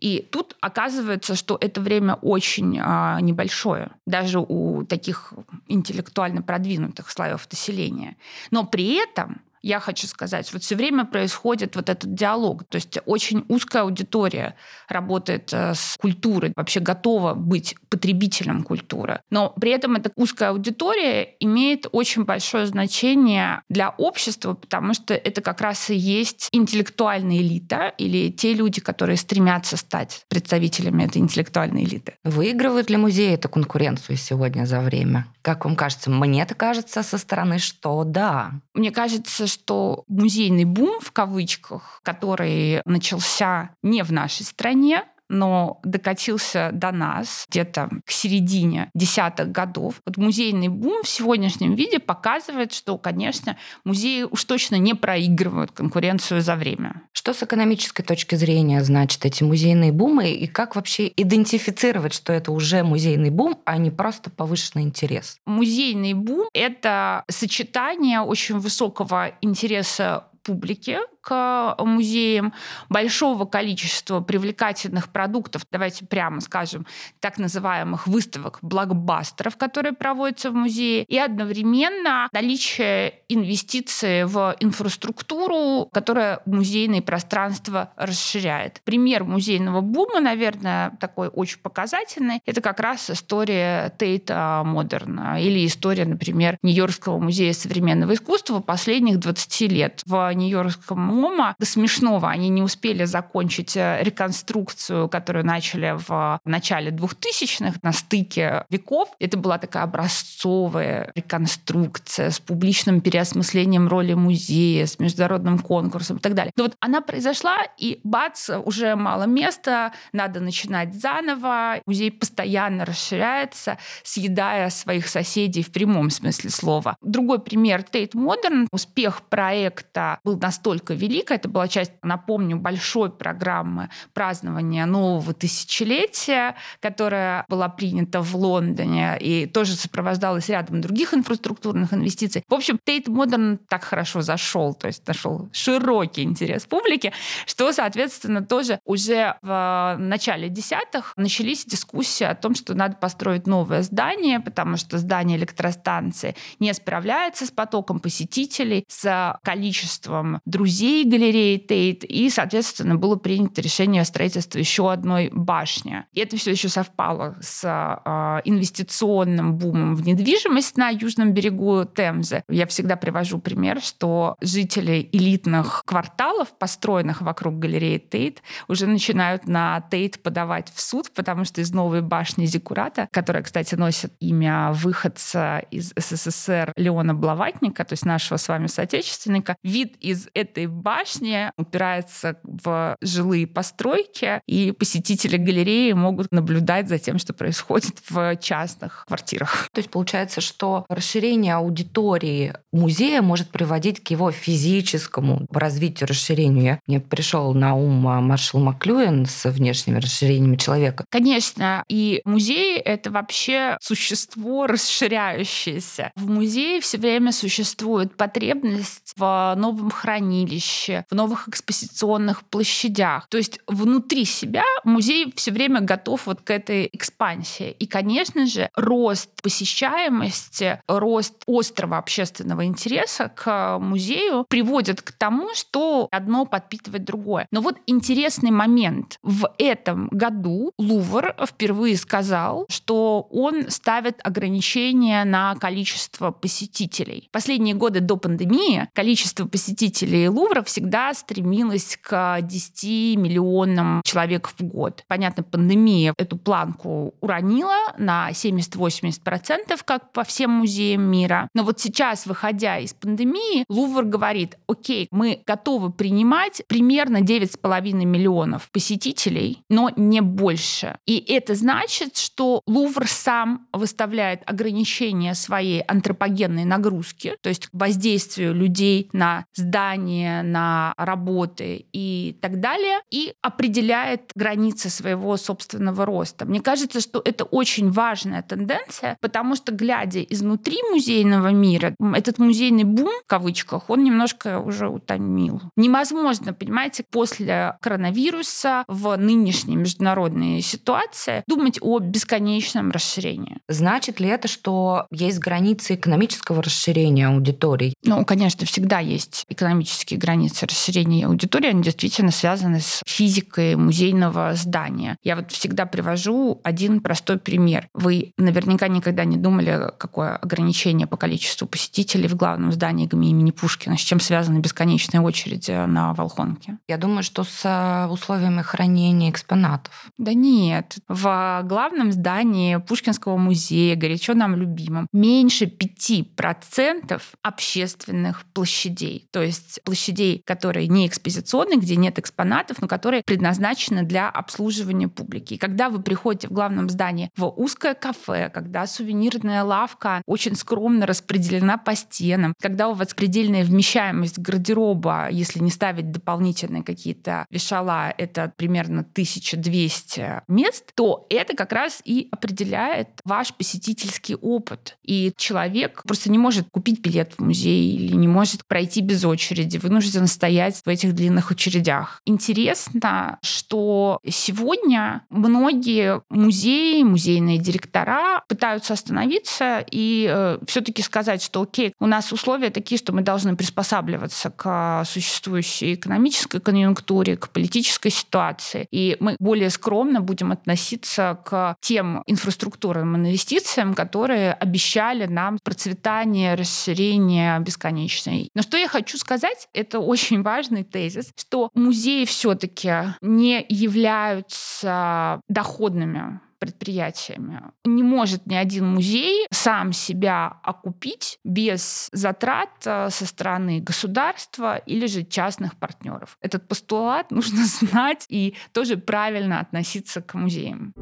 И 0.00 0.26
тут 0.30 0.56
оказывается, 0.60 1.34
что 1.34 1.58
это 1.60 1.80
время 1.80 2.14
очень 2.14 2.78
а, 2.80 3.20
небольшое, 3.20 3.90
даже 4.06 4.38
у 4.38 4.84
таких 4.84 5.34
интеллектуально 5.68 6.42
продвинутых 6.42 7.10
слоев 7.10 7.46
населения. 7.50 8.16
Но 8.50 8.64
при 8.64 8.94
этом 8.94 9.42
я 9.62 9.80
хочу 9.80 10.06
сказать, 10.06 10.52
вот 10.52 10.62
все 10.62 10.76
время 10.76 11.04
происходит 11.04 11.76
вот 11.76 11.88
этот 11.88 12.14
диалог. 12.14 12.64
То 12.64 12.76
есть 12.76 12.98
очень 13.06 13.44
узкая 13.48 13.82
аудитория 13.82 14.56
работает 14.88 15.52
э, 15.52 15.74
с 15.74 15.96
культурой, 15.98 16.52
вообще 16.56 16.80
готова 16.80 17.34
быть 17.34 17.74
потребителем 17.88 18.62
культуры. 18.62 19.20
Но 19.30 19.52
при 19.60 19.70
этом 19.72 19.96
эта 19.96 20.10
узкая 20.16 20.50
аудитория 20.50 21.34
имеет 21.40 21.86
очень 21.92 22.24
большое 22.24 22.66
значение 22.66 23.62
для 23.68 23.90
общества, 23.90 24.54
потому 24.54 24.94
что 24.94 25.14
это 25.14 25.40
как 25.40 25.60
раз 25.60 25.90
и 25.90 25.96
есть 25.96 26.48
интеллектуальная 26.52 27.38
элита 27.38 27.92
или 27.98 28.30
те 28.30 28.54
люди, 28.54 28.80
которые 28.80 29.16
стремятся 29.16 29.76
стать 29.76 30.24
представителями 30.28 31.04
этой 31.04 31.18
интеллектуальной 31.18 31.84
элиты. 31.84 32.14
Выигрывают 32.24 32.90
ли 32.90 32.96
музеи 32.96 33.34
эту 33.34 33.48
конкуренцию 33.48 34.16
сегодня 34.16 34.64
за 34.64 34.80
время? 34.80 35.26
Как 35.42 35.64
вам 35.64 35.76
кажется? 35.76 36.10
Мне-то 36.10 36.54
кажется 36.54 37.02
со 37.02 37.18
стороны, 37.18 37.58
что 37.58 38.04
да. 38.04 38.52
Мне 38.74 38.90
кажется, 38.90 39.46
что 39.50 40.04
музейный 40.08 40.64
бум 40.64 41.00
в 41.00 41.12
кавычках, 41.12 42.00
который 42.04 42.82
начался 42.84 43.74
не 43.82 44.02
в 44.02 44.12
нашей 44.12 44.44
стране, 44.44 45.04
но 45.30 45.80
докатился 45.84 46.70
до 46.72 46.90
нас 46.90 47.46
где-то 47.48 47.88
к 48.04 48.10
середине 48.10 48.90
десятых 48.94 49.50
годов. 49.50 50.02
Вот 50.04 50.16
музейный 50.16 50.68
бум 50.68 51.02
в 51.02 51.08
сегодняшнем 51.08 51.74
виде 51.74 51.98
показывает, 51.98 52.72
что, 52.72 52.98
конечно, 52.98 53.56
музеи 53.84 54.24
уж 54.24 54.44
точно 54.44 54.74
не 54.74 54.94
проигрывают 54.94 55.70
конкуренцию 55.70 56.42
за 56.42 56.56
время. 56.56 57.02
Что 57.12 57.32
с 57.32 57.42
экономической 57.42 58.02
точки 58.02 58.34
зрения 58.34 58.82
значит 58.82 59.24
эти 59.24 59.42
музейные 59.44 59.92
бумы 59.92 60.30
и 60.30 60.46
как 60.46 60.76
вообще 60.76 61.10
идентифицировать, 61.16 62.12
что 62.12 62.32
это 62.32 62.50
уже 62.52 62.82
музейный 62.82 63.30
бум, 63.30 63.60
а 63.64 63.78
не 63.78 63.90
просто 63.90 64.30
повышенный 64.30 64.84
интерес? 64.84 65.38
Музейный 65.46 66.14
бум— 66.14 66.48
это 66.52 67.24
сочетание 67.28 68.20
очень 68.20 68.58
высокого 68.58 69.32
интереса 69.40 70.24
публики 70.50 70.98
к 71.20 71.76
музеям, 71.78 72.52
большого 72.88 73.44
количества 73.44 74.20
привлекательных 74.20 75.10
продуктов, 75.10 75.66
давайте 75.70 76.06
прямо 76.06 76.40
скажем, 76.40 76.86
так 77.20 77.38
называемых 77.38 78.06
выставок, 78.06 78.58
блокбастеров, 78.62 79.56
которые 79.56 79.92
проводятся 79.92 80.50
в 80.50 80.54
музее, 80.54 81.04
и 81.04 81.18
одновременно 81.18 82.28
наличие 82.32 83.20
инвестиций 83.28 84.24
в 84.24 84.56
инфраструктуру, 84.60 85.88
которая 85.92 86.40
музейное 86.46 87.02
пространство 87.02 87.92
расширяет. 87.96 88.80
Пример 88.84 89.22
музейного 89.24 89.82
бума, 89.82 90.20
наверное, 90.20 90.96
такой 91.00 91.28
очень 91.28 91.58
показательный, 91.58 92.40
это 92.44 92.60
как 92.60 92.80
раз 92.80 93.10
история 93.10 93.92
Тейта 93.98 94.62
Модерна 94.64 95.40
или 95.40 95.64
история, 95.66 96.06
например, 96.06 96.58
Нью-Йоркского 96.62 97.18
музея 97.18 97.52
современного 97.52 98.14
искусства 98.14 98.60
последних 98.60 99.18
20 99.20 99.60
лет. 99.70 100.02
В 100.06 100.32
Нью-Йоркском 100.40 100.98
МОМА 100.98 101.54
до 101.58 101.66
смешного. 101.66 102.28
Они 102.30 102.48
не 102.48 102.62
успели 102.62 103.04
закончить 103.04 103.76
э, 103.76 104.00
реконструкцию, 104.02 105.08
которую 105.08 105.44
начали 105.44 105.94
в 105.96 106.40
начале 106.44 106.90
2000-х 106.90 107.78
на 107.82 107.92
стыке 107.92 108.64
веков. 108.70 109.08
Это 109.18 109.36
была 109.36 109.58
такая 109.58 109.84
образцовая 109.84 111.12
реконструкция 111.14 112.30
с 112.30 112.40
публичным 112.40 113.00
переосмыслением 113.00 113.88
роли 113.88 114.14
музея, 114.14 114.86
с 114.86 114.98
международным 114.98 115.58
конкурсом 115.58 116.16
и 116.16 116.20
так 116.20 116.34
далее. 116.34 116.52
Но 116.56 116.64
вот 116.64 116.76
она 116.80 117.00
произошла, 117.00 117.58
и 117.78 118.00
бац, 118.04 118.50
уже 118.64 118.96
мало 118.96 119.24
места, 119.24 119.92
надо 120.12 120.40
начинать 120.40 120.94
заново. 120.94 121.80
Музей 121.86 122.10
постоянно 122.10 122.84
расширяется, 122.84 123.78
съедая 124.02 124.70
своих 124.70 125.08
соседей 125.08 125.62
в 125.62 125.72
прямом 125.72 126.10
смысле 126.10 126.50
слова. 126.50 126.96
Другой 127.02 127.40
пример— 127.40 127.82
Tate 127.90 128.14
Modern. 128.14 128.68
Успех 128.72 129.22
проекта 129.22 130.19
был 130.24 130.38
настолько 130.38 130.94
велика. 130.94 131.34
Это 131.34 131.48
была 131.48 131.68
часть, 131.68 131.92
напомню, 132.02 132.56
большой 132.58 133.10
программы 133.10 133.90
празднования 134.12 134.86
нового 134.86 135.32
тысячелетия, 135.32 136.56
которая 136.80 137.44
была 137.48 137.68
принята 137.68 138.20
в 138.20 138.34
Лондоне 138.36 139.18
и 139.18 139.46
тоже 139.46 139.74
сопровождалась 139.74 140.48
рядом 140.48 140.80
других 140.80 141.14
инфраструктурных 141.14 141.92
инвестиций. 141.92 142.44
В 142.48 142.54
общем, 142.54 142.78
Tate 142.82 143.08
Modern 143.08 143.58
так 143.68 143.84
хорошо 143.84 144.20
зашел, 144.22 144.74
то 144.74 144.86
есть 144.86 145.06
нашел 145.06 145.48
широкий 145.52 146.22
интерес 146.22 146.66
публики, 146.66 147.12
что, 147.46 147.72
соответственно, 147.72 148.44
тоже 148.44 148.80
уже 148.84 149.36
в 149.42 149.96
начале 149.98 150.48
десятых 150.48 151.12
начались 151.16 151.64
дискуссии 151.64 152.24
о 152.24 152.34
том, 152.34 152.54
что 152.54 152.74
надо 152.74 152.96
построить 152.96 153.46
новое 153.46 153.82
здание, 153.82 154.40
потому 154.40 154.76
что 154.76 154.98
здание 154.98 155.38
электростанции 155.38 156.34
не 156.58 156.72
справляется 156.74 157.46
с 157.46 157.50
потоком 157.50 158.00
посетителей, 158.00 158.84
с 158.88 159.38
количеством 159.42 160.09
друзей 160.44 160.80
музей 160.80 161.04
галереи 161.04 161.56
Тейт, 161.58 162.04
и, 162.04 162.30
соответственно, 162.30 162.96
было 162.96 163.16
принято 163.16 163.60
решение 163.60 164.02
о 164.02 164.04
строительстве 164.04 164.60
еще 164.60 164.90
одной 164.90 165.30
башни. 165.32 166.04
И 166.12 166.20
это 166.20 166.36
все 166.36 166.52
еще 166.52 166.68
совпало 166.68 167.36
с 167.40 167.64
э, 167.64 168.40
инвестиционным 168.48 169.56
бумом 169.56 169.94
в 169.94 170.06
недвижимость 170.06 170.76
на 170.76 170.88
южном 170.88 171.32
берегу 171.32 171.84
Темзы. 171.84 172.42
Я 172.48 172.66
всегда 172.66 172.96
привожу 172.96 173.38
пример, 173.38 173.80
что 173.80 174.36
жители 174.40 175.08
элитных 175.12 175.82
кварталов, 175.84 176.56
построенных 176.58 177.20
вокруг 177.20 177.58
галереи 177.58 177.98
Тейт, 177.98 178.42
уже 178.68 178.86
начинают 178.86 179.46
на 179.46 179.82
Тейт 179.90 180.22
подавать 180.22 180.72
в 180.74 180.80
суд, 180.80 181.10
потому 181.14 181.44
что 181.44 181.60
из 181.60 181.72
новой 181.72 182.00
башни 182.00 182.46
Зикурата, 182.46 183.08
которая, 183.12 183.42
кстати, 183.42 183.74
носит 183.74 184.12
имя 184.20 184.72
выходца 184.72 185.58
из 185.70 185.92
СССР 185.96 186.72
Леона 186.76 187.14
Блаватника, 187.14 187.84
то 187.84 187.92
есть 187.92 188.06
нашего 188.06 188.38
с 188.38 188.48
вами 188.48 188.66
соотечественника, 188.66 189.56
вид 189.62 189.96
из 190.00 190.28
этой 190.34 190.66
башни 190.66 191.52
упирается 191.56 192.38
в 192.42 192.96
жилые 193.00 193.46
постройки, 193.46 194.40
и 194.46 194.72
посетители 194.72 195.36
галереи 195.36 195.92
могут 195.92 196.32
наблюдать 196.32 196.88
за 196.88 196.98
тем, 196.98 197.18
что 197.18 197.32
происходит 197.32 197.96
в 198.08 198.36
частных 198.36 199.04
квартирах. 199.06 199.68
То 199.72 199.78
есть 199.78 199.90
получается, 199.90 200.40
что 200.40 200.84
расширение 200.88 201.54
аудитории 201.54 202.54
музея 202.72 203.22
может 203.22 203.50
приводить 203.50 204.02
к 204.02 204.08
его 204.10 204.30
физическому 204.30 205.46
развитию, 205.50 206.08
расширению. 206.08 206.80
Мне 206.86 207.00
пришел 207.00 207.54
на 207.54 207.74
ум 207.74 207.90
маршал 208.00 208.60
Маклюэн 208.60 209.26
с 209.26 209.48
внешними 209.50 209.98
расширениями 209.98 210.56
человека. 210.56 211.04
Конечно, 211.10 211.84
и 211.88 212.22
музей— 212.24 212.78
это 212.78 213.10
вообще 213.10 213.76
существо 213.80 214.66
расширяющееся. 214.66 216.10
В 216.16 216.28
музее 216.30 216.80
все 216.80 216.98
время 216.98 217.32
существует 217.32 218.16
потребность 218.16 219.12
в 219.16 219.54
новом 219.56 219.89
хранилище, 219.90 221.04
в 221.10 221.14
новых 221.14 221.48
экспозиционных 221.48 222.44
площадях. 222.44 223.28
То 223.28 223.38
есть 223.38 223.60
внутри 223.66 224.24
себя 224.24 224.64
музей 224.84 225.32
все 225.36 225.50
время 225.50 225.80
готов 225.80 226.26
вот 226.26 226.40
к 226.42 226.50
этой 226.50 226.88
экспансии. 226.92 227.70
И, 227.78 227.86
конечно 227.86 228.46
же, 228.46 228.70
рост 228.74 229.30
посещаемости, 229.42 230.80
рост 230.88 231.34
острого 231.46 231.98
общественного 231.98 232.64
интереса 232.64 233.30
к 233.34 233.78
музею 233.78 234.44
приводит 234.48 235.02
к 235.02 235.12
тому, 235.12 235.54
что 235.54 236.08
одно 236.10 236.46
подпитывает 236.46 237.04
другое. 237.04 237.46
Но 237.50 237.60
вот 237.60 237.76
интересный 237.86 238.50
момент. 238.50 239.18
В 239.22 239.52
этом 239.58 240.08
году 240.08 240.72
Лувр 240.78 241.34
впервые 241.46 241.96
сказал, 241.96 242.66
что 242.68 243.28
он 243.30 243.70
ставит 243.70 244.20
ограничения 244.22 245.24
на 245.24 245.54
количество 245.56 246.30
посетителей. 246.30 247.28
Последние 247.32 247.74
годы 247.74 248.00
до 248.00 248.16
пандемии 248.16 248.88
количество 248.92 249.46
посетителей 249.46 249.79
Лувра 250.28 250.62
всегда 250.62 251.14
стремилось 251.14 251.98
к 252.00 252.40
10 252.42 253.16
миллионам 253.16 254.02
человек 254.04 254.50
в 254.58 254.62
год. 254.62 255.04
Понятно, 255.08 255.42
пандемия 255.42 256.14
эту 256.18 256.36
планку 256.36 257.14
уронила 257.20 257.76
на 257.98 258.30
70-80%, 258.30 259.80
как 259.84 260.12
по 260.12 260.24
всем 260.24 260.50
музеям 260.50 261.02
мира. 261.02 261.48
Но 261.54 261.62
вот 261.62 261.80
сейчас, 261.80 262.26
выходя 262.26 262.78
из 262.78 262.92
пандемии, 262.94 263.64
Лувр 263.68 264.04
говорит, 264.04 264.58
окей, 264.66 265.08
мы 265.10 265.42
готовы 265.46 265.90
принимать 265.90 266.62
примерно 266.68 267.18
9,5 267.18 267.92
миллионов 268.04 268.70
посетителей, 268.72 269.62
но 269.68 269.90
не 269.96 270.20
больше. 270.20 270.98
И 271.06 271.18
это 271.18 271.54
значит, 271.54 272.16
что 272.16 272.62
Лувр 272.66 273.06
сам 273.06 273.66
выставляет 273.72 274.42
ограничения 274.46 275.34
своей 275.34 275.80
антропогенной 275.82 276.64
нагрузки, 276.64 277.36
то 277.42 277.48
есть 277.48 277.68
воздействию 277.72 278.54
людей 278.54 279.08
на 279.12 279.44
здания, 279.70 280.42
на 280.42 280.94
работы 280.96 281.86
и 281.92 282.36
так 282.40 282.58
далее, 282.60 282.98
и 283.10 283.34
определяет 283.40 284.32
границы 284.34 284.90
своего 284.90 285.36
собственного 285.36 286.04
роста. 286.04 286.44
Мне 286.44 286.60
кажется, 286.60 287.00
что 287.00 287.22
это 287.24 287.44
очень 287.44 287.90
важная 287.92 288.42
тенденция, 288.42 289.16
потому 289.20 289.54
что, 289.54 289.72
глядя 289.72 290.22
изнутри 290.22 290.78
музейного 290.90 291.48
мира, 291.52 291.94
этот 292.14 292.38
музейный 292.38 292.82
бум, 292.82 293.12
в 293.24 293.28
кавычках, 293.28 293.88
он 293.90 294.02
немножко 294.02 294.58
уже 294.58 294.88
утомил. 294.88 295.60
Невозможно, 295.76 296.52
понимаете, 296.52 297.04
после 297.08 297.76
коронавируса 297.80 298.84
в 298.88 299.16
нынешней 299.16 299.76
международной 299.76 300.62
ситуации 300.62 301.44
думать 301.46 301.78
о 301.80 302.00
бесконечном 302.00 302.90
расширении. 302.90 303.58
Значит 303.68 304.18
ли 304.18 304.28
это, 304.28 304.48
что 304.48 305.06
есть 305.12 305.38
границы 305.38 305.94
экономического 305.94 306.60
расширения 306.60 307.28
аудиторий? 307.28 307.94
Ну, 308.02 308.24
конечно, 308.24 308.66
всегда 308.66 308.98
есть 308.98 309.44
экономические 309.60 310.18
границы 310.18 310.66
расширения 310.66 311.26
аудитории, 311.26 311.68
они 311.68 311.82
действительно 311.82 312.30
связаны 312.30 312.80
с 312.80 313.02
физикой 313.06 313.76
музейного 313.76 314.54
здания. 314.54 315.16
Я 315.22 315.36
вот 315.36 315.52
всегда 315.52 315.84
привожу 315.84 316.60
один 316.64 317.00
простой 317.00 317.38
пример. 317.38 317.88
Вы 317.92 318.32
наверняка 318.38 318.88
никогда 318.88 319.24
не 319.24 319.36
думали, 319.36 319.90
какое 319.98 320.36
ограничение 320.36 321.06
по 321.06 321.16
количеству 321.16 321.66
посетителей 321.66 322.28
в 322.28 322.36
главном 322.36 322.72
здании 322.72 323.06
ГМИ 323.06 323.30
имени 323.30 323.50
Пушкина, 323.50 323.96
с 323.96 324.00
чем 324.00 324.18
связаны 324.20 324.60
бесконечные 324.60 325.20
очереди 325.20 325.72
на 325.86 326.14
Волхонке? 326.14 326.78
Я 326.88 326.96
думаю, 326.96 327.22
что 327.22 327.44
с 327.44 327.60
э, 327.64 328.10
условиями 328.10 328.62
хранения 328.62 329.30
экспонатов. 329.30 330.10
Да 330.16 330.32
нет. 330.32 330.96
В 331.08 331.62
главном 331.64 332.12
здании 332.12 332.76
Пушкинского 332.76 333.36
музея, 333.36 333.96
горячо 333.96 334.34
нам 334.34 334.54
любимом, 334.56 335.06
меньше 335.12 335.66
5% 335.66 337.20
общественных 337.42 338.44
площадей. 338.54 339.28
То 339.32 339.42
есть 339.42 339.49
площадей, 339.84 340.42
которые 340.44 340.88
не 340.88 341.06
экспозиционные, 341.06 341.78
где 341.78 341.96
нет 341.96 342.18
экспонатов, 342.18 342.80
но 342.80 342.88
которые 342.88 343.22
предназначены 343.24 344.02
для 344.02 344.28
обслуживания 344.28 345.08
публики. 345.08 345.54
И 345.54 345.58
когда 345.58 345.88
вы 345.90 346.02
приходите 346.02 346.48
в 346.48 346.52
главном 346.52 346.88
здании 346.88 347.30
в 347.36 347.46
узкое 347.46 347.94
кафе, 347.94 348.50
когда 348.52 348.86
сувенирная 348.86 349.64
лавка 349.64 350.22
очень 350.26 350.56
скромно 350.56 351.06
распределена 351.06 351.76
по 351.78 351.94
стенам, 351.94 352.54
когда 352.60 352.88
у 352.88 352.94
вас 352.94 353.14
предельная 353.14 353.64
вмещаемость 353.64 354.38
гардероба, 354.38 355.28
если 355.30 355.60
не 355.60 355.70
ставить 355.70 356.10
дополнительные 356.10 356.82
какие-то 356.82 357.46
вешала, 357.50 358.12
это 358.16 358.52
примерно 358.56 359.00
1200 359.00 360.42
мест, 360.48 360.92
то 360.94 361.26
это 361.30 361.54
как 361.54 361.72
раз 361.72 362.00
и 362.04 362.28
определяет 362.30 363.08
ваш 363.24 363.54
посетительский 363.54 364.34
опыт. 364.34 364.98
И 365.02 365.32
человек 365.36 366.02
просто 366.06 366.30
не 366.30 366.38
может 366.38 366.68
купить 366.70 367.00
билет 367.00 367.34
в 367.36 367.40
музей 367.40 367.94
или 367.94 368.14
не 368.14 368.28
может 368.28 368.66
пройти 368.66 369.00
без 369.00 369.24
очереди, 369.30 369.78
вынужден 369.78 370.26
стоять 370.26 370.82
в 370.84 370.88
этих 370.88 371.14
длинных 371.14 371.50
очередях. 371.50 372.20
Интересно, 372.26 373.38
что 373.42 374.20
сегодня 374.28 375.22
многие 375.30 376.22
музеи, 376.28 377.02
музейные 377.02 377.58
директора 377.58 378.42
пытаются 378.48 378.94
остановиться 378.94 379.84
и 379.90 380.28
э, 380.30 380.58
все-таки 380.66 381.02
сказать, 381.02 381.42
что 381.42 381.62
окей, 381.62 381.94
у 381.98 382.06
нас 382.06 382.32
условия 382.32 382.70
такие, 382.70 382.98
что 382.98 383.12
мы 383.12 383.22
должны 383.22 383.56
приспосабливаться 383.56 384.50
к 384.50 385.04
существующей 385.06 385.94
экономической 385.94 386.60
конъюнктуре, 386.60 387.36
к 387.36 387.48
политической 387.48 388.10
ситуации. 388.10 388.86
И 388.90 389.16
мы 389.20 389.36
более 389.38 389.70
скромно 389.70 390.20
будем 390.20 390.52
относиться 390.52 391.38
к 391.44 391.76
тем 391.80 392.22
инфраструктурным 392.26 393.16
инвестициям, 393.16 393.94
которые 393.94 394.52
обещали 394.52 395.26
нам 395.26 395.58
процветание, 395.62 396.54
расширение 396.54 397.58
бесконечное. 397.60 398.48
Но 398.54 398.62
что 398.62 398.76
я 398.76 398.88
хочу 398.88 399.18
сказать, 399.20 399.68
это 399.72 400.00
очень 400.00 400.42
важный 400.42 400.84
тезис, 400.84 401.32
что 401.36 401.70
музеи 401.74 402.24
все-таки 402.24 403.14
не 403.20 403.64
являются 403.68 405.40
доходными 405.48 406.40
предприятиями. 406.60 407.62
Не 407.84 408.02
может 408.02 408.46
ни 408.46 408.54
один 408.54 408.86
музей 408.86 409.46
сам 409.50 409.92
себя 409.92 410.58
окупить 410.62 411.38
без 411.42 412.08
затрат 412.12 412.68
э, 412.84 413.08
со 413.10 413.26
стороны 413.26 413.80
государства 413.80 414.76
или 414.76 415.06
же 415.06 415.24
частных 415.24 415.76
партнеров. 415.76 416.36
Этот 416.42 416.68
постулат 416.68 417.30
нужно 417.30 417.64
знать 417.64 418.26
и 418.28 418.54
тоже 418.72 418.98
правильно 418.98 419.60
относиться 419.60 420.20
к 420.20 420.34
музеям. 420.34 420.92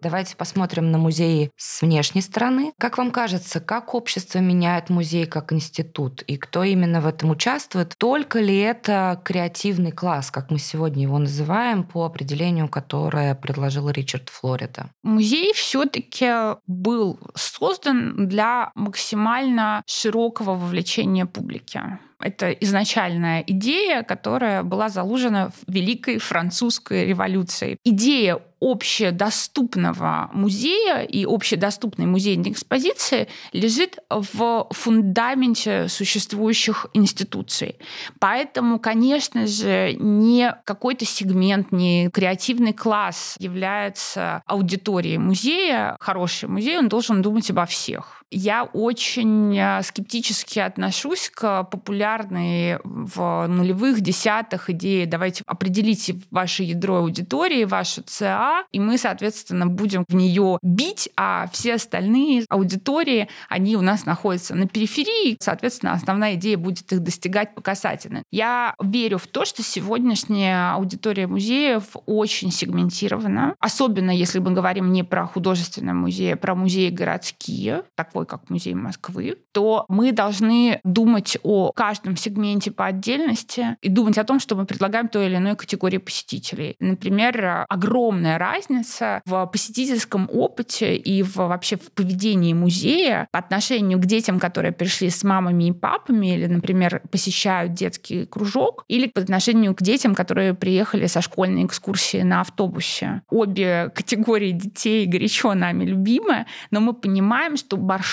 Давайте 0.00 0.36
посмотрим 0.36 0.92
на 0.92 0.98
музеи 0.98 1.50
с 1.56 1.82
внешней 1.82 2.20
стороны. 2.20 2.72
Как 2.78 2.98
вам 2.98 3.10
кажется, 3.10 3.60
как 3.60 3.94
общество 3.94 4.38
меняет 4.38 4.90
музей 4.90 5.26
как 5.26 5.52
институт? 5.52 6.22
И 6.22 6.36
кто 6.36 6.62
именно 6.62 7.00
в 7.00 7.06
этом 7.06 7.30
участвует? 7.30 7.94
Только 7.98 8.38
ли 8.38 8.56
это 8.58 9.20
креативный 9.24 9.90
класс, 9.90 10.30
как 10.30 10.50
мы 10.50 10.58
сегодня 10.58 11.02
его 11.02 11.18
называем, 11.18 11.82
по 11.82 12.04
определению, 12.04 12.68
которое 12.68 13.34
предложил 13.34 13.90
Ричард 13.90 14.28
Флорида? 14.28 14.90
Музей 15.02 15.52
все-таки 15.52 16.56
был 16.66 17.18
создан 17.34 18.28
для 18.28 18.70
максимально 18.74 19.82
широкого 19.86 20.54
вовлечения 20.54 21.26
публики. 21.26 21.98
Это 22.20 22.50
изначальная 22.50 23.44
идея, 23.46 24.02
которая 24.02 24.62
была 24.62 24.88
заложена 24.88 25.50
в 25.50 25.72
Великой 25.72 26.18
Французской 26.18 27.06
революции. 27.06 27.78
Идея 27.84 28.40
общедоступного 28.60 30.30
музея 30.32 31.02
и 31.02 31.24
общедоступной 31.24 32.06
музейной 32.06 32.50
экспозиции 32.50 33.28
лежит 33.52 33.98
в 34.10 34.66
фундаменте 34.70 35.86
существующих 35.88 36.86
институций. 36.92 37.76
Поэтому, 38.18 38.80
конечно 38.80 39.46
же, 39.46 39.94
не 39.94 40.56
какой-то 40.64 41.04
сегмент, 41.04 41.70
не 41.70 42.10
креативный 42.10 42.72
класс 42.72 43.36
является 43.38 44.42
аудиторией 44.46 45.18
музея. 45.18 45.96
Хороший 46.00 46.48
музей, 46.48 46.78
он 46.78 46.88
должен 46.88 47.22
думать 47.22 47.48
обо 47.50 47.64
всех. 47.64 48.17
Я 48.30 48.64
очень 48.64 49.56
э, 49.58 49.82
скептически 49.82 50.58
отношусь 50.58 51.30
к 51.34 51.64
популярной 51.64 52.78
в 52.84 53.46
нулевых, 53.46 54.00
десятых 54.00 54.68
идее 54.70 55.06
«давайте 55.06 55.42
определите 55.46 56.20
ваше 56.30 56.62
ядро 56.62 56.96
аудитории, 56.96 57.64
вашу 57.64 58.02
ЦА, 58.02 58.64
и 58.70 58.80
мы, 58.80 58.98
соответственно, 58.98 59.66
будем 59.66 60.04
в 60.08 60.14
нее 60.14 60.58
бить, 60.62 61.08
а 61.16 61.48
все 61.52 61.74
остальные 61.74 62.44
аудитории, 62.50 63.28
они 63.48 63.76
у 63.76 63.80
нас 63.80 64.04
находятся 64.04 64.54
на 64.54 64.68
периферии, 64.68 65.38
соответственно, 65.40 65.92
основная 65.92 66.34
идея 66.34 66.58
будет 66.58 66.92
их 66.92 67.00
достигать 67.00 67.54
по 67.54 67.62
касательной. 67.62 68.24
Я 68.30 68.74
верю 68.82 69.18
в 69.18 69.26
то, 69.26 69.46
что 69.46 69.62
сегодняшняя 69.62 70.74
аудитория 70.74 71.26
музеев 71.26 71.84
очень 72.04 72.50
сегментирована, 72.50 73.54
особенно 73.58 74.10
если 74.10 74.38
мы 74.38 74.52
говорим 74.52 74.92
не 74.92 75.02
про 75.02 75.26
художественные 75.26 75.94
музеи, 75.94 76.32
а 76.32 76.36
про 76.36 76.54
музеи 76.54 76.90
городские, 76.90 77.84
такой 77.94 78.17
как 78.26 78.50
музей 78.50 78.74
Москвы, 78.74 79.36
то 79.52 79.84
мы 79.88 80.12
должны 80.12 80.80
думать 80.84 81.38
о 81.42 81.72
каждом 81.72 82.16
сегменте 82.16 82.70
по 82.70 82.86
отдельности 82.86 83.76
и 83.82 83.88
думать 83.88 84.18
о 84.18 84.24
том, 84.24 84.40
что 84.40 84.56
мы 84.56 84.66
предлагаем 84.66 85.08
той 85.08 85.26
или 85.26 85.36
иной 85.36 85.56
категории 85.56 85.98
посетителей. 85.98 86.76
Например, 86.80 87.64
огромная 87.68 88.38
разница 88.38 89.20
в 89.24 89.46
посетительском 89.46 90.28
опыте 90.32 90.96
и 90.96 91.22
в, 91.22 91.36
вообще 91.36 91.76
в 91.76 91.92
поведении 91.92 92.52
музея 92.52 93.28
по 93.32 93.38
отношению 93.38 93.98
к 93.98 94.06
детям, 94.06 94.38
которые 94.38 94.72
пришли 94.72 95.10
с 95.10 95.24
мамами 95.24 95.68
и 95.68 95.72
папами 95.72 96.34
или, 96.34 96.46
например, 96.46 97.02
посещают 97.10 97.74
детский 97.74 98.26
кружок, 98.26 98.84
или 98.88 99.06
по 99.06 99.20
отношению 99.20 99.74
к 99.74 99.82
детям, 99.82 100.14
которые 100.14 100.54
приехали 100.54 101.06
со 101.06 101.20
школьной 101.20 101.64
экскурсии 101.64 102.22
на 102.22 102.40
автобусе. 102.40 103.22
Обе 103.30 103.90
категории 103.94 104.52
детей 104.52 105.06
горячо 105.06 105.54
нами 105.54 105.84
любимы, 105.84 106.46
но 106.70 106.80
мы 106.80 106.92
понимаем, 106.92 107.56
что 107.56 107.76
маршрут, 107.76 108.07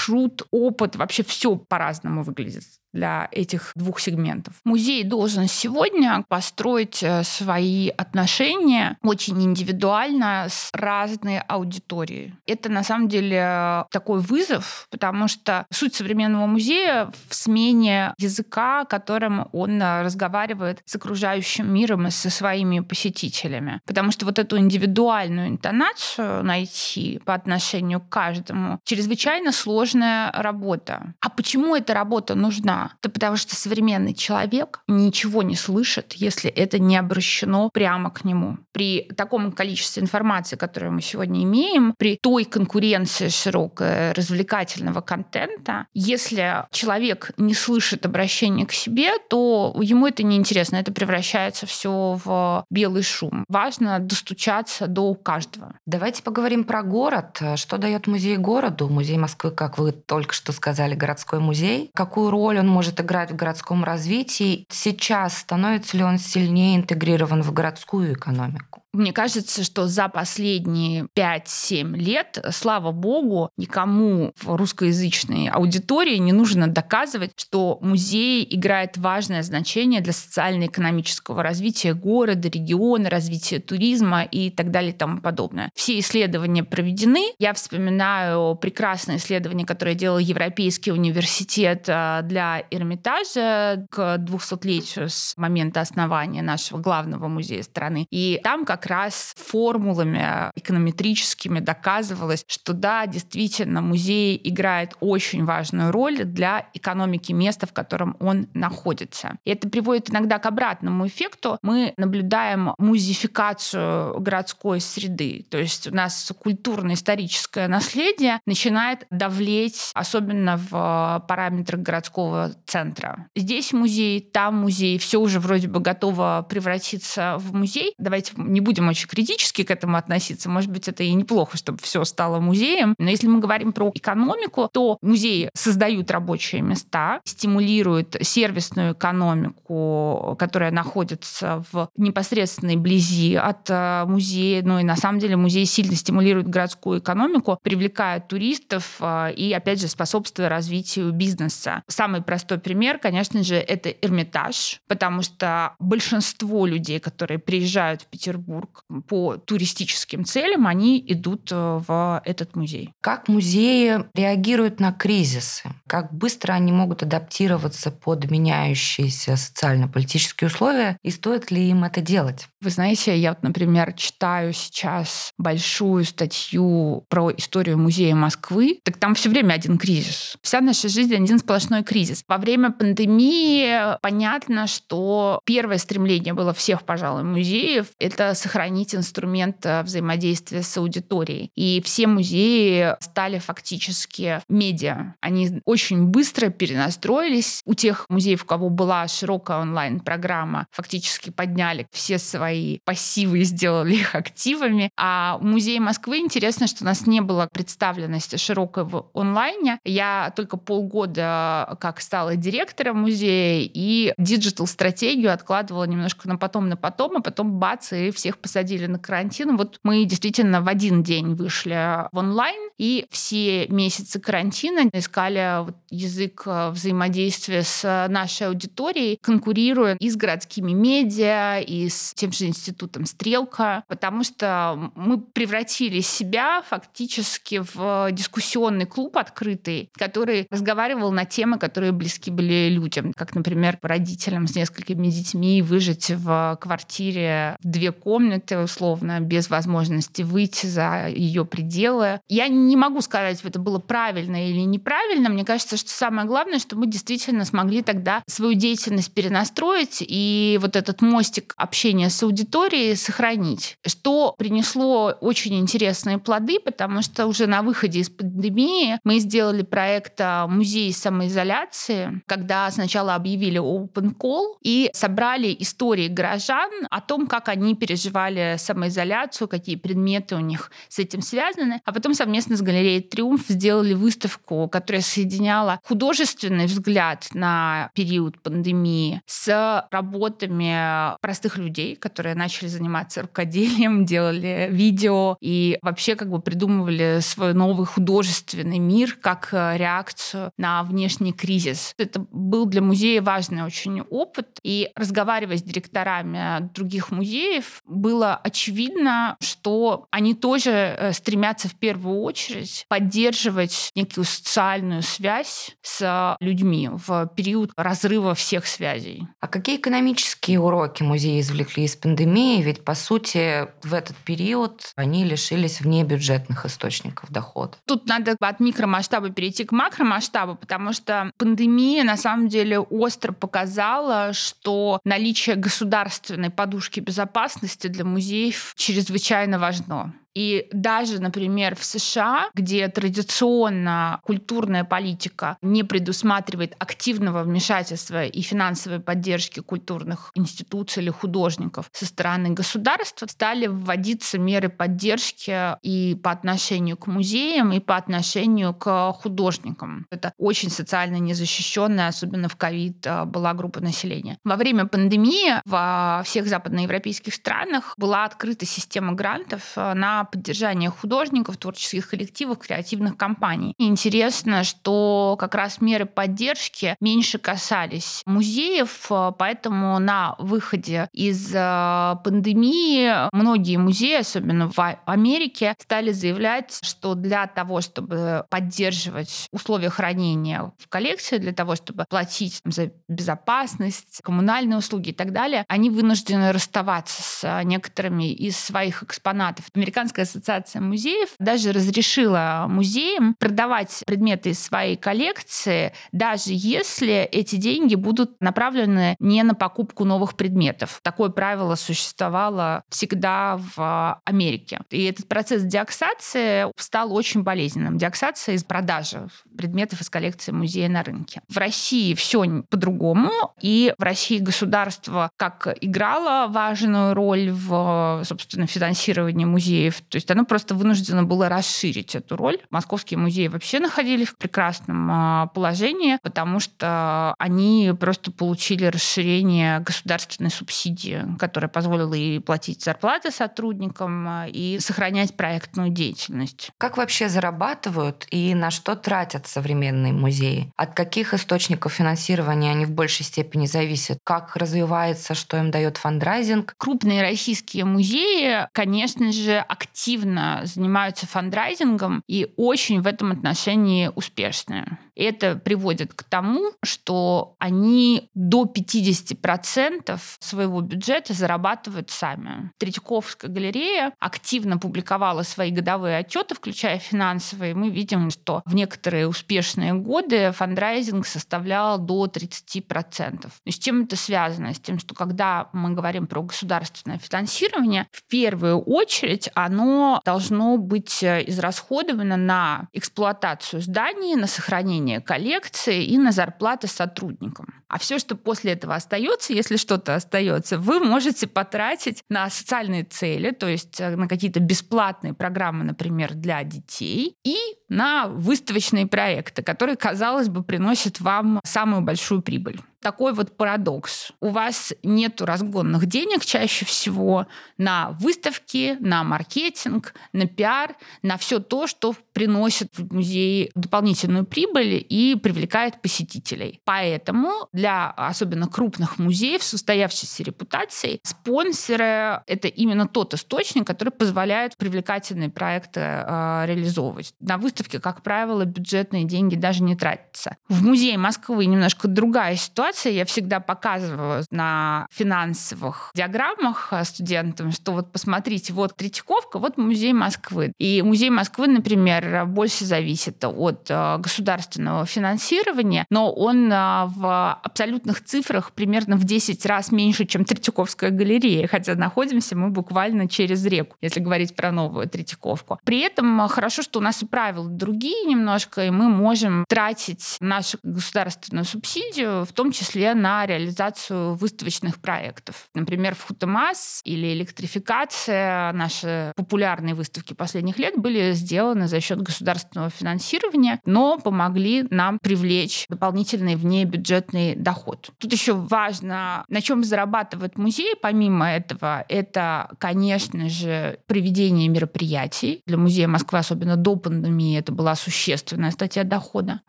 опыт, 0.52 0.96
вообще 0.96 1.24
все 1.24 1.56
по-разному 1.56 2.24
выглядит 2.24 2.64
для 2.96 3.28
этих 3.32 3.74
двух 3.76 4.00
сегментов. 4.00 4.54
Музей 4.64 5.04
должен 5.04 5.48
сегодня 5.48 6.24
построить 6.30 7.04
э, 7.04 7.24
свои 7.24 7.90
отношения 7.90 8.98
очень 9.04 9.42
индивидуально 9.44 10.48
с 10.50 10.70
разной 10.74 11.40
аудиторией. 11.40 12.34
Это 12.48 12.70
на 12.70 12.84
самом 12.84 13.10
деле 13.10 13.86
такой 13.92 14.22
вызов, 14.22 14.88
потому 14.90 15.28
что 15.28 15.66
суть 15.72 15.94
современного 15.94 16.48
музея 16.48 17.12
в 17.30 17.36
смене 17.36 18.14
языка, 18.18 18.86
которым 18.86 19.50
он 19.52 19.82
э, 19.82 20.02
разговаривает 20.02 20.82
с 20.86 20.96
окружающим 20.96 21.72
миром 21.72 22.08
и 22.08 22.12
со 22.12 22.30
своими 22.30 22.80
посетителями. 22.80 23.82
Потому 23.86 24.12
что 24.12 24.26
вот 24.26 24.40
эту 24.40 24.58
индивидуальную 24.58 25.50
интонацию 25.50 26.44
найти 26.44 27.20
по 27.26 27.34
отношению 27.34 28.00
к 28.00 28.08
каждому 28.08 28.80
чрезвычайно 28.86 29.52
сложная 29.52 30.32
работа. 30.32 31.14
А 31.20 31.30
почему 31.30 31.76
эта 31.76 31.94
работа 31.94 32.36
нужна? 32.36 32.85
Да 33.02 33.10
потому 33.10 33.38
что 33.38 33.56
современный 33.56 34.14
человек 34.14 34.82
ничего 34.88 35.44
не 35.44 35.56
слышит, 35.56 36.14
если 36.14 36.50
это 36.50 36.80
не 36.80 36.98
обращено 36.98 37.70
прямо 37.70 38.10
к 38.10 38.24
нему. 38.24 38.58
При 38.72 39.04
таком 39.16 39.52
количестве 39.52 40.04
информации, 40.04 40.56
которую 40.56 40.94
мы 40.94 41.02
сегодня 41.02 41.44
имеем, 41.44 41.94
при 41.98 42.18
той 42.22 42.46
конкуренции 42.46 43.30
широкой 43.30 44.12
развлекательного 44.14 45.02
контента, 45.02 45.88
если 45.94 46.66
человек 46.72 47.32
не 47.38 47.54
слышит 47.54 48.06
обращения 48.06 48.66
к 48.66 48.72
себе, 48.72 49.12
то 49.30 49.76
ему 49.82 50.08
это 50.08 50.24
неинтересно, 50.24 50.78
это 50.78 50.92
превращается 50.92 51.66
все 51.66 52.20
в 52.24 52.66
белый 52.70 53.04
шум. 53.04 53.46
Важно 53.48 54.00
достучаться 54.00 54.88
до 54.88 55.14
каждого. 55.14 55.76
Давайте 55.86 56.24
поговорим 56.24 56.64
про 56.64 56.84
город. 56.84 57.42
Что 57.56 57.78
дает 57.78 58.08
музей 58.08 58.38
городу? 58.38 58.90
Музей 58.90 59.18
Москвы, 59.18 59.52
как 59.52 59.78
вы 59.78 59.92
только 59.92 60.34
что 60.34 60.52
сказали, 60.52 60.96
городской 60.96 61.40
музей. 61.40 61.92
Какую 61.94 62.30
роль 62.30 62.60
он 62.60 62.68
может 62.76 63.00
играть 63.00 63.32
в 63.32 63.38
городском 63.38 63.86
развитии. 63.86 64.66
Сейчас 64.70 65.38
становится 65.38 65.96
ли 65.96 66.04
он 66.04 66.18
сильнее 66.18 66.76
интегрирован 66.76 67.42
в 67.42 67.54
городскую 67.54 68.12
экономику? 68.12 68.85
Мне 68.96 69.12
кажется, 69.12 69.64
что 69.64 69.88
за 69.88 70.08
последние 70.08 71.08
5-7 71.16 71.98
лет, 71.98 72.44
слава 72.52 72.92
богу, 72.94 73.50
никому 73.58 74.32
в 74.42 74.56
русскоязычной 74.56 75.50
аудитории 75.50 76.16
не 76.16 76.32
нужно 76.32 76.68
доказывать, 76.68 77.32
что 77.36 77.78
музей 77.82 78.48
играет 78.50 78.98
важное 78.98 79.44
значение 79.44 80.00
для 80.00 80.14
социально-экономического 80.14 81.44
развития 81.44 81.94
города, 81.94 82.48
региона, 82.48 83.10
развития 83.10 83.60
туризма 83.60 84.24
и 84.24 84.50
так 84.50 84.72
далее 84.72 84.92
и 84.92 84.96
тому 84.96 85.20
подобное. 85.20 85.70
Все 85.76 86.00
исследования 86.00 86.64
проведены. 86.64 87.34
Я 87.38 87.54
вспоминаю 87.54 88.56
прекрасное 88.56 89.18
исследование, 89.18 89.68
которое 89.68 89.96
делал 89.96 90.20
Европейский 90.20 90.94
университет 90.94 91.86
а, 91.90 92.22
для 92.22 92.64
Эрмитажа 92.72 93.86
к 93.90 94.16
200-летию 94.18 95.10
с 95.10 95.34
момента 95.36 95.82
основания 95.82 96.42
нашего 96.42 96.80
главного 96.80 97.28
музея 97.28 97.64
страны. 97.64 98.08
И 98.10 98.40
там 98.42 98.64
как 98.64 98.85
раз 98.86 99.34
формулами 99.38 100.52
эконометрическими 100.56 101.60
доказывалось, 101.60 102.44
что 102.48 102.74
да, 102.74 103.06
действительно, 103.06 103.82
музей 103.82 104.40
играет 104.44 104.96
очень 105.00 105.46
важную 105.46 105.92
роль 105.92 106.24
для 106.24 106.68
экономики 106.74 107.32
места, 107.32 107.68
в 107.68 107.74
котором 107.74 108.18
он 108.20 108.48
находится. 108.54 109.38
И 109.46 109.52
это 109.52 109.70
приводит 109.70 110.10
иногда 110.10 110.40
к 110.40 110.46
обратному 110.46 111.08
эффекту. 111.08 111.58
Мы 111.62 111.94
наблюдаем 111.98 112.74
музификацию 112.78 114.20
городской 114.20 114.82
среды. 114.82 115.46
То 115.50 115.58
есть 115.58 115.88
у 115.88 115.96
нас 115.96 116.32
культурно-историческое 116.40 117.68
наследие 117.68 118.40
начинает 118.46 119.06
давлеть, 119.10 119.92
особенно 119.94 120.58
в 120.58 121.26
параметрах 121.28 121.82
городского 121.82 122.52
центра. 122.66 123.28
Здесь 123.36 123.72
музей, 123.74 124.20
там 124.22 124.56
музей, 124.56 124.98
все 124.98 125.20
уже 125.20 125.40
вроде 125.40 125.68
бы 125.68 125.80
готово 125.80 126.46
превратиться 126.50 127.38
в 127.38 127.54
музей. 127.54 127.94
Давайте 127.98 128.34
не 128.36 128.62
будем 128.62 128.75
будем 128.76 128.90
очень 128.90 129.08
критически 129.08 129.64
к 129.64 129.72
этому 129.72 129.96
относиться. 129.96 130.50
Может 130.50 130.70
быть, 130.70 130.90
это 130.90 131.04
и 131.04 131.14
неплохо, 131.14 131.56
чтобы 131.56 131.80
все 131.82 132.04
стало 132.04 132.42
музеем. 132.42 132.94
Но 132.98 133.10
если 133.10 133.28
мы 133.28 133.40
говорим 133.40 133.72
про 133.72 133.90
экономику, 133.94 134.70
то 134.72 134.98
музеи 135.02 135.50
создают 135.54 136.12
рабочие 136.12 136.62
места, 136.62 137.22
стимулируют 137.24 138.18
сервисную 138.22 138.94
экономику, 138.94 140.36
которая 140.38 140.72
находится 140.72 141.64
в 141.72 141.88
непосредственной 141.96 142.76
близи 142.76 143.36
от 143.36 143.70
э, 143.70 144.04
музея. 144.06 144.62
Ну 144.62 144.80
и 144.80 144.84
на 144.84 144.98
самом 144.98 145.20
деле 145.20 145.38
музей 145.38 145.66
сильно 145.66 145.96
стимулирует 145.96 146.50
городскую 146.50 147.00
экономику, 147.00 147.58
привлекает 147.64 148.28
туристов 148.28 148.98
э, 149.00 149.34
и, 149.36 149.54
опять 149.54 149.80
же, 149.80 149.88
способствует 149.88 150.50
развитию 150.50 151.14
бизнеса. 151.14 151.82
Самый 151.88 152.22
простой 152.22 152.60
пример, 152.60 152.98
конечно 152.98 153.42
же, 153.42 153.56
это 153.56 153.90
Эрмитаж, 153.90 154.82
потому 154.88 155.22
что 155.22 155.76
большинство 155.80 156.66
людей, 156.66 157.00
которые 157.00 157.40
приезжают 157.40 158.02
в 158.02 158.08
Петербург, 158.08 158.65
Петербург 158.66 158.84
по 159.08 159.38
туристическим 159.38 160.26
целям, 160.26 160.68
они 160.68 161.04
идут 161.08 161.50
э, 161.52 161.82
в 161.88 162.22
этот 162.24 162.56
музей. 162.56 162.92
Как 163.02 163.28
музеи 163.28 164.06
реагируют 164.14 164.80
на 164.80 164.92
кризисы? 164.92 165.70
Как 165.88 166.14
быстро 166.14 166.54
они 166.54 166.72
могут 166.72 167.04
адаптироваться 167.04 167.92
под 167.92 168.30
меняющиеся 168.30 169.36
социально-политические 169.36 170.48
условия? 170.48 170.98
И 171.04 171.12
стоит 171.12 171.52
ли 171.52 171.70
им 171.70 171.84
это 171.84 172.02
делать? 172.02 172.48
Вы 172.62 172.70
знаете, 172.70 173.18
я 173.18 173.30
вот, 173.30 173.44
например, 173.44 173.94
читаю 173.94 174.54
сейчас 174.54 175.32
большую 175.38 176.06
статью 176.06 177.06
про 177.10 177.32
историю 177.32 177.78
музея 177.78 178.16
Москвы. 178.16 178.80
Так 178.84 178.98
там 178.98 179.16
все 179.16 179.30
время 179.30 179.54
один 179.54 179.78
кризис. 179.78 180.38
Вся 180.42 180.62
наша 180.62 180.90
жизнь 180.90 181.14
один 181.16 181.40
сплошной 181.40 181.84
кризис. 181.84 182.24
Во 182.28 182.38
время 182.38 182.72
пандемии 182.72 184.00
понятно, 184.02 184.68
что 184.68 185.40
первое 185.46 185.78
стремление 185.78 186.34
было 186.34 186.54
всех, 186.54 186.84
пожалуй, 186.84 187.24
музеев— 187.24 187.88
это 188.00 188.34
сохранить 188.46 188.94
инструмент 188.94 189.66
э, 189.66 189.82
взаимодействия 189.82 190.62
с 190.62 190.78
аудиторией. 190.78 191.50
И 191.56 191.82
все 191.84 192.06
музеи 192.06 192.96
стали 193.00 193.40
фактически 193.40 194.40
медиа. 194.50 195.16
Они 195.20 195.62
очень 195.66 196.06
быстро 196.06 196.50
перенастроились. 196.50 197.64
У 197.66 197.74
тех 197.74 198.06
музеев, 198.08 198.44
у 198.44 198.46
кого 198.46 198.70
была 198.70 199.08
широкая 199.08 199.58
онлайн-программа, 199.62 200.68
фактически 200.70 201.32
подняли 201.32 201.88
все 201.92 202.20
свои 202.20 202.78
пассивы 202.86 203.40
и 203.40 203.44
сделали 203.46 203.96
их 203.96 204.14
активами. 204.14 204.92
А 204.96 205.40
музей 205.40 205.80
Москвы 205.80 206.20
интересно, 206.20 206.68
что 206.68 206.84
у 206.84 206.86
нас 206.86 207.08
не 207.08 207.22
было 207.22 207.50
представленности 207.52 208.36
широкой 208.36 208.84
в 208.84 209.08
онлайне. 209.16 209.80
Я 209.84 210.32
только 210.36 210.58
полгода 210.58 211.68
э, 211.72 211.76
как 211.78 212.00
стала 212.00 212.36
директором 212.36 213.00
музея 213.00 213.68
и 213.74 214.14
диджитал-стратегию 214.20 215.34
откладывала 215.34 215.86
немножко 215.86 216.28
на 216.28 216.38
потом, 216.38 216.70
на 216.70 216.78
потом, 216.78 217.18
а 217.18 217.22
потом 217.22 217.54
бац, 217.54 217.92
и 217.92 218.12
всех 218.12 218.35
всех 218.36 218.40
посадили 218.40 218.86
на 218.88 219.00
карантин. 219.00 219.58
Вот 219.58 219.80
мы 219.84 220.06
действительно 220.06 220.62
в 220.62 220.68
один 220.68 221.04
день 221.04 221.36
вышли 221.36 222.08
в 222.12 222.18
онлайн, 222.18 222.70
и 222.78 223.06
все 223.10 223.68
месяцы 223.68 224.20
карантина 224.20 224.90
искали 224.94 225.66
язык 225.90 226.44
э, 226.46 226.70
взаимодействия 226.72 227.64
с 227.64 228.08
нашей 228.10 228.48
аудиторией, 228.48 229.18
конкурируя 229.22 229.96
и 230.00 230.10
с 230.10 230.16
городскими 230.16 230.74
медиа, 230.74 231.60
и 231.60 231.88
с 231.90 232.14
тем 232.14 232.32
же 232.32 232.48
институтом 232.48 233.06
«Стрелка», 233.06 233.84
потому 233.88 234.24
что 234.24 234.92
мы 234.96 235.22
превратили 235.22 236.02
себя 236.02 236.62
фактически 236.68 237.62
в 237.74 238.10
дискуссионный 238.12 238.86
клуб 238.86 239.18
открытый, 239.18 239.90
который 239.98 240.48
разговаривал 240.50 241.12
на 241.12 241.26
темы, 241.26 241.58
которые 241.58 241.92
близки 241.92 242.32
были 242.32 242.70
людям, 242.70 243.14
как, 243.14 243.36
например, 243.36 243.78
родителям 243.82 244.48
с 244.48 244.56
несколькими 244.56 245.08
детьми 245.08 245.62
выжить 245.62 246.10
в 246.10 246.58
квартире 246.60 247.58
в 247.64 247.70
две 247.70 247.92
комнаты, 247.92 248.25
условно, 248.64 249.20
без 249.20 249.50
возможности 249.50 250.22
выйти 250.22 250.66
за 250.66 251.08
ее 251.08 251.46
пределы. 251.46 252.20
Я 252.28 252.48
не 252.48 252.76
могу 252.76 253.02
сказать, 253.02 253.40
это 253.44 253.60
было 253.60 253.80
правильно 253.80 254.50
или 254.50 254.62
неправильно. 254.62 255.30
Мне 255.30 255.46
кажется, 255.46 255.78
что 255.78 255.90
самое 255.90 256.28
главное, 256.28 256.60
что 256.60 256.76
мы 256.76 256.88
действительно 256.88 257.46
смогли 257.46 257.82
тогда 257.82 258.24
свою 258.28 258.54
деятельность 258.54 259.14
перенастроить 259.14 260.04
и 260.06 260.58
вот 260.62 260.76
этот 260.76 261.02
мостик 261.02 261.54
общения 261.58 262.10
с 262.10 262.22
аудиторией 262.24 262.96
сохранить, 262.96 263.78
что 263.86 264.36
принесло 264.38 265.16
очень 265.22 265.60
интересные 265.60 266.18
плоды, 266.18 266.60
потому 266.60 267.02
что 267.02 267.28
уже 267.28 267.48
на 267.48 267.62
выходе 267.62 268.00
из 268.00 268.10
пандемии 268.10 269.00
мы 269.04 269.20
сделали 269.20 269.64
проект 269.64 270.20
а, 270.20 270.48
«Музей 270.48 270.92
самоизоляции», 270.92 272.22
когда 272.26 272.70
сначала 272.72 273.16
объявили 273.16 273.60
open 273.60 274.16
call 274.16 274.56
и 274.62 274.90
собрали 274.94 275.56
истории 275.60 276.08
горожан 276.08 276.72
о 276.90 277.02
том, 277.02 277.28
как 277.28 277.50
они 277.50 277.76
переживали 278.16 278.56
самоизоляцию, 278.58 279.48
какие 279.48 279.76
предметы 279.76 280.36
у 280.36 280.40
них 280.40 280.72
с 280.88 281.00
этим 281.00 281.22
связаны, 281.22 281.82
а 281.84 281.92
потом 281.92 282.14
совместно 282.14 282.56
с 282.56 282.62
галереей 282.62 283.02
«Триумф» 283.02 283.48
сделали 283.48 283.94
выставку, 283.94 284.70
которая 284.70 285.02
соединяла 285.02 285.80
художественный 285.84 286.66
взгляд 286.66 287.28
на 287.34 287.90
период 287.94 288.42
пандемии 288.42 289.22
с 289.26 289.88
работами 289.92 291.18
простых 291.22 291.58
людей, 291.58 291.96
которые 291.96 292.36
начали 292.36 292.68
заниматься 292.68 293.22
рукоделием, 293.22 294.06
делали 294.06 294.68
видео 294.72 295.38
и 295.42 295.78
вообще 295.82 296.16
как 296.16 296.30
бы 296.30 296.40
придумывали 296.40 297.20
свой 297.22 297.54
новый 297.54 297.86
художественный 297.86 298.80
мир 298.80 299.18
как 299.22 299.50
реакцию 299.52 300.52
на 300.58 300.84
внешний 300.84 301.34
кризис. 301.34 301.94
Это 301.98 302.26
был 302.32 302.66
для 302.66 302.82
музея 302.82 303.22
важный 303.22 303.64
очень 303.64 304.02
опыт. 304.02 304.60
И 304.64 304.90
разговаривая 304.96 305.58
с 305.58 305.64
директорами 305.64 306.70
других 306.74 307.12
музеев, 307.12 307.82
было 308.06 308.36
очевидно, 308.36 309.36
что 309.42 310.06
они 310.12 310.36
тоже 310.36 310.70
э, 310.70 311.12
стремятся 311.12 311.68
в 311.68 311.74
первую 311.74 312.22
очередь 312.22 312.86
поддерживать 312.88 313.90
некую 313.96 314.26
социальную 314.26 315.02
связь 315.02 315.72
с 315.82 316.38
людьми 316.40 316.88
в 316.92 317.32
период 317.36 317.72
разрыва 317.76 318.36
всех 318.36 318.68
связей. 318.68 319.28
А 319.42 319.48
какие 319.48 319.78
экономические 319.78 320.60
уроки 320.60 321.02
музеи 321.02 321.42
извлекли 321.42 321.86
из 321.86 321.96
пандемии? 321.96 322.62
Ведь, 322.62 322.86
по 322.86 322.94
сути, 322.94 323.70
в 323.82 323.92
этот 323.96 324.16
период 324.18 324.84
они 324.96 325.24
лишились 325.24 325.82
внебюджетных 325.82 326.68
источников 326.68 327.32
дохода. 327.32 327.76
Тут 327.88 328.08
надо 328.08 328.36
от 328.40 328.60
микромасштаба 328.60 329.32
перейти 329.32 329.66
к 329.66 329.72
макромасштабу, 329.72 330.54
потому 330.54 330.94
что 330.94 331.32
пандемия 331.40 332.04
на 332.04 332.18
самом 332.18 332.50
деле 332.50 332.78
остро 332.78 333.32
показала, 333.32 334.32
что 334.34 335.00
наличие 335.04 335.56
государственной 335.56 336.52
подушки 336.52 337.00
безопасности 337.00 337.95
для 337.96 338.06
музеев 338.06 338.74
чрезвычайно 338.76 339.58
важно. 339.58 340.14
И 340.36 340.68
даже, 340.72 341.22
например, 341.22 341.76
в 341.76 341.84
США, 341.84 342.50
где 342.54 342.88
традиционно 342.90 344.20
культурная 344.24 344.84
политика 344.84 345.58
не 345.62 345.84
предусматривает 345.84 346.76
активного 346.78 347.44
вмешательства 347.44 348.26
и 348.26 348.42
финансовой 348.42 349.00
поддержки 349.00 349.62
культурных 349.62 350.32
институций 350.36 351.04
или 351.04 351.10
художников 351.10 351.90
со 351.94 352.06
стороны 352.06 352.50
государства, 352.50 353.28
стали 353.28 353.68
вводиться 353.68 354.38
меры 354.38 354.70
поддержки 354.70 355.78
и 355.82 356.20
по 356.22 356.32
отношению 356.32 356.98
к 356.98 357.08
музеям, 357.08 357.72
и 357.72 357.80
по 357.80 357.96
отношению 357.96 358.74
к 358.74 359.14
художникам. 359.14 360.06
Это 360.12 360.34
очень 360.38 360.70
социально 360.70 361.16
незащищенная, 361.16 362.10
особенно 362.10 362.50
в 362.50 362.58
ковид, 362.58 363.08
а, 363.08 363.26
была 363.26 363.54
группа 363.54 363.80
населения. 363.80 364.38
Во 364.44 364.58
время 364.58 364.86
пандемии 364.86 365.62
во 365.66 366.24
всех 366.26 366.48
западноевропейских 366.48 367.34
странах 367.34 367.94
была 367.98 368.26
открыта 368.26 368.66
система 368.66 369.14
грантов 369.14 369.74
а, 369.78 369.94
на 369.94 370.25
поддержание 370.26 370.90
художников, 370.90 371.58
творческих 371.58 372.10
коллективов, 372.10 372.60
креативных 372.60 373.18
компаний. 373.18 373.74
Интересно, 373.78 374.64
что 374.64 375.36
как 375.40 375.56
раз 375.56 375.82
меры 375.82 376.06
поддержки 376.06 376.96
меньше 377.00 377.38
касались 377.38 378.22
музеев, 378.26 379.10
поэтому 379.38 380.00
на 380.00 380.36
выходе 380.40 381.08
из 381.12 381.52
э, 381.54 382.16
пандемии 382.24 383.34
многие 383.36 383.78
музеи, 383.78 384.20
особенно 384.20 384.70
в 384.70 385.00
Америке, 385.06 385.76
стали 385.80 386.12
заявлять, 386.12 386.80
что 386.84 387.16
для 387.16 387.48
того, 387.48 387.82
чтобы 387.82 388.46
поддерживать 388.50 389.48
условия 389.52 389.90
хранения 389.90 390.72
в 390.78 390.88
коллекции, 390.88 391.38
для 391.38 391.54
того, 391.54 391.76
чтобы 391.76 392.06
платить 392.10 392.62
за 392.66 392.92
безопасность, 393.08 394.22
коммунальные 394.24 394.78
услуги 394.78 395.10
и 395.10 395.14
так 395.14 395.32
далее, 395.32 395.66
они 395.68 395.90
вынуждены 395.90 396.52
расставаться 396.52 397.22
с 397.22 397.64
некоторыми 397.64 398.32
из 398.32 398.58
своих 398.58 399.04
экспонатов. 399.04 399.66
Американская 399.74 400.15
Американская 400.16 400.24
ассоциация 400.24 400.82
музеев 400.82 401.30
даже 401.40 401.72
разрешила 401.72 402.66
музеям 402.70 403.36
продавать 403.38 404.04
предметы 404.06 404.52
из 404.52 404.60
своей 404.60 404.96
коллекции, 404.96 405.94
даже 406.12 406.52
если 406.52 407.24
эти 407.24 407.58
деньги 407.58 407.96
будут 407.96 408.40
направлены 408.40 409.16
не 409.20 409.44
на 409.44 409.54
покупку 409.56 410.06
новых 410.06 410.36
предметов. 410.36 411.00
Такое 411.04 411.30
правило 411.30 411.76
существовало 411.76 412.84
всегда 412.90 413.60
в 413.76 414.22
Америке. 414.26 414.80
И 414.90 415.04
этот 415.04 415.28
процесс 415.28 415.64
диоксации 415.64 416.72
стал 416.78 417.14
очень 417.14 417.44
болезненным. 417.44 417.98
Диоксация 417.98 418.56
из 418.56 418.64
продажи 418.64 419.28
предметов 419.58 420.02
из 420.02 420.10
коллекции 420.10 420.52
музея 420.52 420.90
на 420.90 421.04
рынке. 421.04 421.42
В 421.50 421.58
России 421.58 422.14
все 422.14 422.46
по-другому, 422.70 423.32
и 423.62 423.94
в 423.98 424.04
России 424.04 424.38
государство 424.38 425.30
как 425.38 425.76
играло 425.82 426.48
важную 426.48 427.14
роль 427.14 427.52
в, 427.52 428.22
собственно, 428.24 428.68
финансировании 428.68 429.46
музеев, 429.46 430.05
то 430.10 430.18
есть 430.18 430.30
оно 430.32 430.46
просто 430.46 430.76
вынуждено 430.76 431.24
было 431.24 431.50
расширить 431.50 432.16
эту 432.16 432.36
роль. 432.36 432.60
Московские 432.70 433.18
музеи 433.18 433.48
вообще 433.48 433.80
находились 433.80 434.30
в 434.30 434.38
прекрасном 434.38 435.10
а, 435.12 435.48
положении, 435.48 436.18
потому 436.22 436.60
что 436.60 437.36
они 437.40 437.94
просто 438.00 438.32
получили 438.32 438.86
расширение 438.86 439.80
государственной 439.80 440.52
субсидии, 440.52 441.24
которая 441.40 441.70
позволила 441.70 442.14
и 442.14 442.40
платить 442.40 442.84
зарплаты 442.84 443.32
сотрудникам, 443.32 444.28
а, 444.28 444.48
и 444.48 444.80
сохранять 444.80 445.36
проектную 445.36 445.90
деятельность. 445.90 446.72
Как 446.78 446.98
вообще 446.98 447.30
зарабатывают 447.30 448.28
и 448.32 448.54
на 448.54 448.72
что 448.72 448.96
тратят 448.96 449.48
современные 449.48 450.14
музеи? 450.14 450.72
От 450.78 450.94
каких 450.94 451.34
источников 451.34 451.94
финансирования 451.94 452.72
они 452.72 452.86
в 452.86 452.92
большей 452.92 453.26
степени 453.26 453.66
зависят? 453.66 454.20
Как 454.24 454.56
развивается, 454.56 455.34
что 455.34 455.58
им 455.58 455.72
дает 455.72 455.98
фандрайзинг? 455.98 456.76
Крупные 456.78 457.22
российские 457.22 457.86
музеи, 457.86 458.68
конечно 458.74 459.32
же, 459.32 459.58
активно 459.58 459.85
активно 459.86 460.62
занимаются 460.64 461.28
фандрайзингом 461.28 462.24
и 462.28 462.54
очень 462.58 463.02
в 463.02 463.08
этом 463.08 463.32
отношении 463.32 464.12
успешны. 464.14 464.98
Это 465.16 465.56
приводит 465.56 466.14
к 466.14 466.24
тому, 466.24 466.72
что 466.84 467.56
они 467.60 468.30
до 468.34 468.64
50% 468.66 470.20
своего 470.40 470.82
бюджета 470.82 471.34
зарабатывают 471.34 472.10
сами. 472.10 472.72
Третьяковская 472.78 473.50
галерея 473.50 474.14
активно 474.20 474.78
публиковала 474.78 475.44
свои 475.44 475.72
годовые 475.72 476.18
отчеты, 476.18 476.56
включая 476.56 477.00
финансовые. 477.00 477.76
Мы 477.76 477.90
видим, 477.90 478.30
что 478.30 478.62
в 478.66 478.76
некоторые 478.76 479.28
успешные 479.28 479.94
годы 479.94 480.52
фандрайзинг 480.52 481.26
составлял 481.26 481.98
до 481.98 482.26
30%. 482.26 483.50
И 483.64 483.72
с 483.72 483.80
чем 483.80 484.04
это 484.04 484.16
связано? 484.16 484.74
С 484.74 484.80
тем, 484.80 485.00
что 485.00 485.16
когда 485.16 485.70
мы 485.72 485.92
говорим 485.92 486.28
про 486.28 486.42
государственное 486.42 487.20
финансирование, 487.20 488.08
в 488.12 488.24
первую 488.28 488.80
очередь 488.80 489.50
оно 489.54 490.22
должно 490.26 490.78
быть 490.78 491.24
израсходовано 491.24 492.38
на 492.38 492.88
эксплуатацию 492.94 493.82
зданий, 493.82 494.36
на 494.36 494.48
сохранение 494.48 495.05
пополнение 495.06 495.22
коллекции 495.22 496.04
и 496.06 496.18
на 496.18 496.32
зарплаты 496.32 496.88
сотрудникам. 496.88 497.68
А 497.88 498.00
все, 498.00 498.20
что 498.20 498.36
после 498.36 498.74
этого 498.74 498.96
остается, 498.96 499.54
если 499.54 499.78
что-то 499.78 500.16
остается, 500.16 500.78
вы 500.80 501.00
можете 501.00 501.48
потратить 501.48 502.22
на 502.30 502.50
социальные 502.50 503.04
цели, 503.04 503.52
то 503.52 503.68
есть 503.68 504.00
э, 504.00 504.16
на 504.16 504.28
какие-то 504.28 504.60
бесплатные 504.60 505.34
программы, 505.34 505.84
например, 505.84 506.34
для 506.34 506.64
детей, 506.64 507.36
и 507.44 507.56
на 507.90 508.28
выставочные 508.28 509.06
проекты, 509.06 509.62
которые, 509.62 509.96
казалось 509.96 510.50
бы, 510.50 510.64
приносят 510.64 511.20
вам 511.22 511.60
самую 511.64 512.02
большую 512.02 512.42
прибыль. 512.42 512.80
такой 513.02 513.34
вот 513.34 513.56
парадокс. 513.56 514.32
У 514.42 514.50
вас 514.50 514.92
нет 515.04 515.40
разгонных 515.40 516.08
денег 516.08 516.44
чаще 516.44 516.86
всего 516.86 517.46
на 517.78 518.18
выставки, 518.20 518.98
на 519.00 519.24
маркетинг, 519.24 520.16
на 520.34 520.48
пиар, 520.48 520.96
на 521.22 521.38
все 521.38 521.60
то, 521.60 521.86
что 521.86 522.16
приносит 522.34 522.98
в 522.98 523.14
музей 523.14 523.70
дополнительную 523.76 524.44
прибыль 524.46 525.06
и 525.08 525.36
привлекает 525.36 526.02
посетителей. 526.02 526.82
Поэтому 526.84 527.70
для 527.76 528.10
особенно 528.12 528.68
крупных 528.68 529.20
музеев 529.20 529.62
с 529.62 529.74
устоявшейся 529.74 530.44
репутацией 530.44 531.20
спонсоры— 531.24 532.42
это 532.48 532.68
именно 532.68 533.08
тот 533.08 533.34
источник, 533.34 533.86
который 533.86 534.10
позволяет 534.10 534.78
привлекательные 534.78 535.50
проекты 535.50 536.00
э, 536.00 536.64
реализовывать. 536.66 537.34
На 537.40 537.58
выставке, 537.58 538.00
как 538.00 538.24
правило, 538.24 538.64
бюджетные 538.66 539.26
деньги 539.26 539.56
даже 539.56 539.84
не 539.84 539.96
тратятся. 539.96 540.58
В 540.70 540.84
музее 540.84 541.18
Москвы 541.18 541.66
немножко 541.66 542.08
другая 542.08 542.56
ситуация. 542.56 543.12
Я 543.12 543.26
всегда 543.26 543.60
показываю 543.60 544.46
на 544.50 545.08
финансовых 545.12 546.12
диаграммах 546.16 546.90
э, 546.92 547.04
студентам, 547.04 547.72
что 547.72 547.92
вот 547.92 548.12
посмотрите, 548.12 548.72
вот 548.74 548.96
Третьяковка, 548.96 549.60
вот 549.60 549.78
музей 549.78 550.14
Москвы. 550.14 550.72
И 550.80 551.02
музей 551.02 551.30
Москвы, 551.30 551.68
например, 551.68 552.46
больше 552.46 552.86
зависит 552.86 553.44
от 553.44 553.88
э, 553.90 554.18
государственного 554.20 555.06
финансирования, 555.06 556.06
но 556.10 556.32
он 556.32 556.70
в 556.70 557.60
абсолютных 557.66 558.24
цифрах 558.24 558.72
примерно 558.74 559.18
в 559.18 559.24
10 559.24 559.66
раз 559.66 559.92
меньше, 559.92 560.26
чем 560.26 560.46
Третьяковская 560.46 561.10
галерея, 561.10 561.68
хотя 561.68 561.96
находимся 561.96 562.56
мы 562.56 562.70
буквально 562.70 563.28
через 563.28 563.66
реку, 563.66 563.98
если 564.02 564.20
говорить 564.20 564.56
про 564.56 564.72
новую 564.72 565.10
Третьяковку. 565.10 565.80
При 565.84 566.00
этом 566.00 566.48
хорошо, 566.48 566.84
что 566.84 567.00
у 567.00 567.02
нас 567.02 567.24
и 567.24 567.26
правила 567.26 567.68
другие 567.68 568.26
немножко, 568.26 568.86
и 568.86 568.92
мы 568.92 569.10
можем 569.10 569.66
тратить 569.68 570.38
нашу 570.40 570.78
государственную 570.84 571.66
субсидию, 571.66 572.46
в 572.46 572.54
том 572.54 572.72
числе 572.72 573.16
на 573.16 573.46
реализацию 573.48 574.36
выставочных 574.36 575.00
проектов. 575.02 575.68
Например, 575.74 576.14
Футамас 576.14 577.02
или 577.04 577.34
электрификация, 577.34 578.72
наши 578.74 579.32
популярные 579.36 579.96
выставки 579.96 580.34
последних 580.34 580.78
лет 580.78 580.98
были 580.98 581.32
сделаны 581.32 581.88
за 581.88 582.00
счет 582.00 582.22
государственного 582.22 582.92
финансирования, 582.92 583.80
но 583.86 584.20
помогли 584.20 584.86
нам 584.92 585.18
привлечь 585.20 585.86
дополнительный 585.90 586.56
внебюджетный 586.56 587.55
доход. 587.56 588.10
Тут 588.18 588.32
еще 588.32 588.54
важно, 588.54 589.46
на 589.48 589.62
чем 589.62 589.84
зарабатывает 589.84 590.58
музей, 590.58 590.94
помимо 591.02 591.52
этого, 591.52 592.06
это, 592.10 592.70
конечно 592.80 593.50
же, 593.50 594.00
проведение 594.08 594.68
мероприятий. 594.68 595.62
Для 595.66 595.78
музея 595.78 596.08
Москвы, 596.08 596.40
особенно 596.40 596.76
до 596.76 596.96
пандемии, 596.96 597.58
это 597.58 597.72
была 597.72 597.96
существенная 597.96 598.72
статья 598.72 599.04
дохода. 599.04 599.62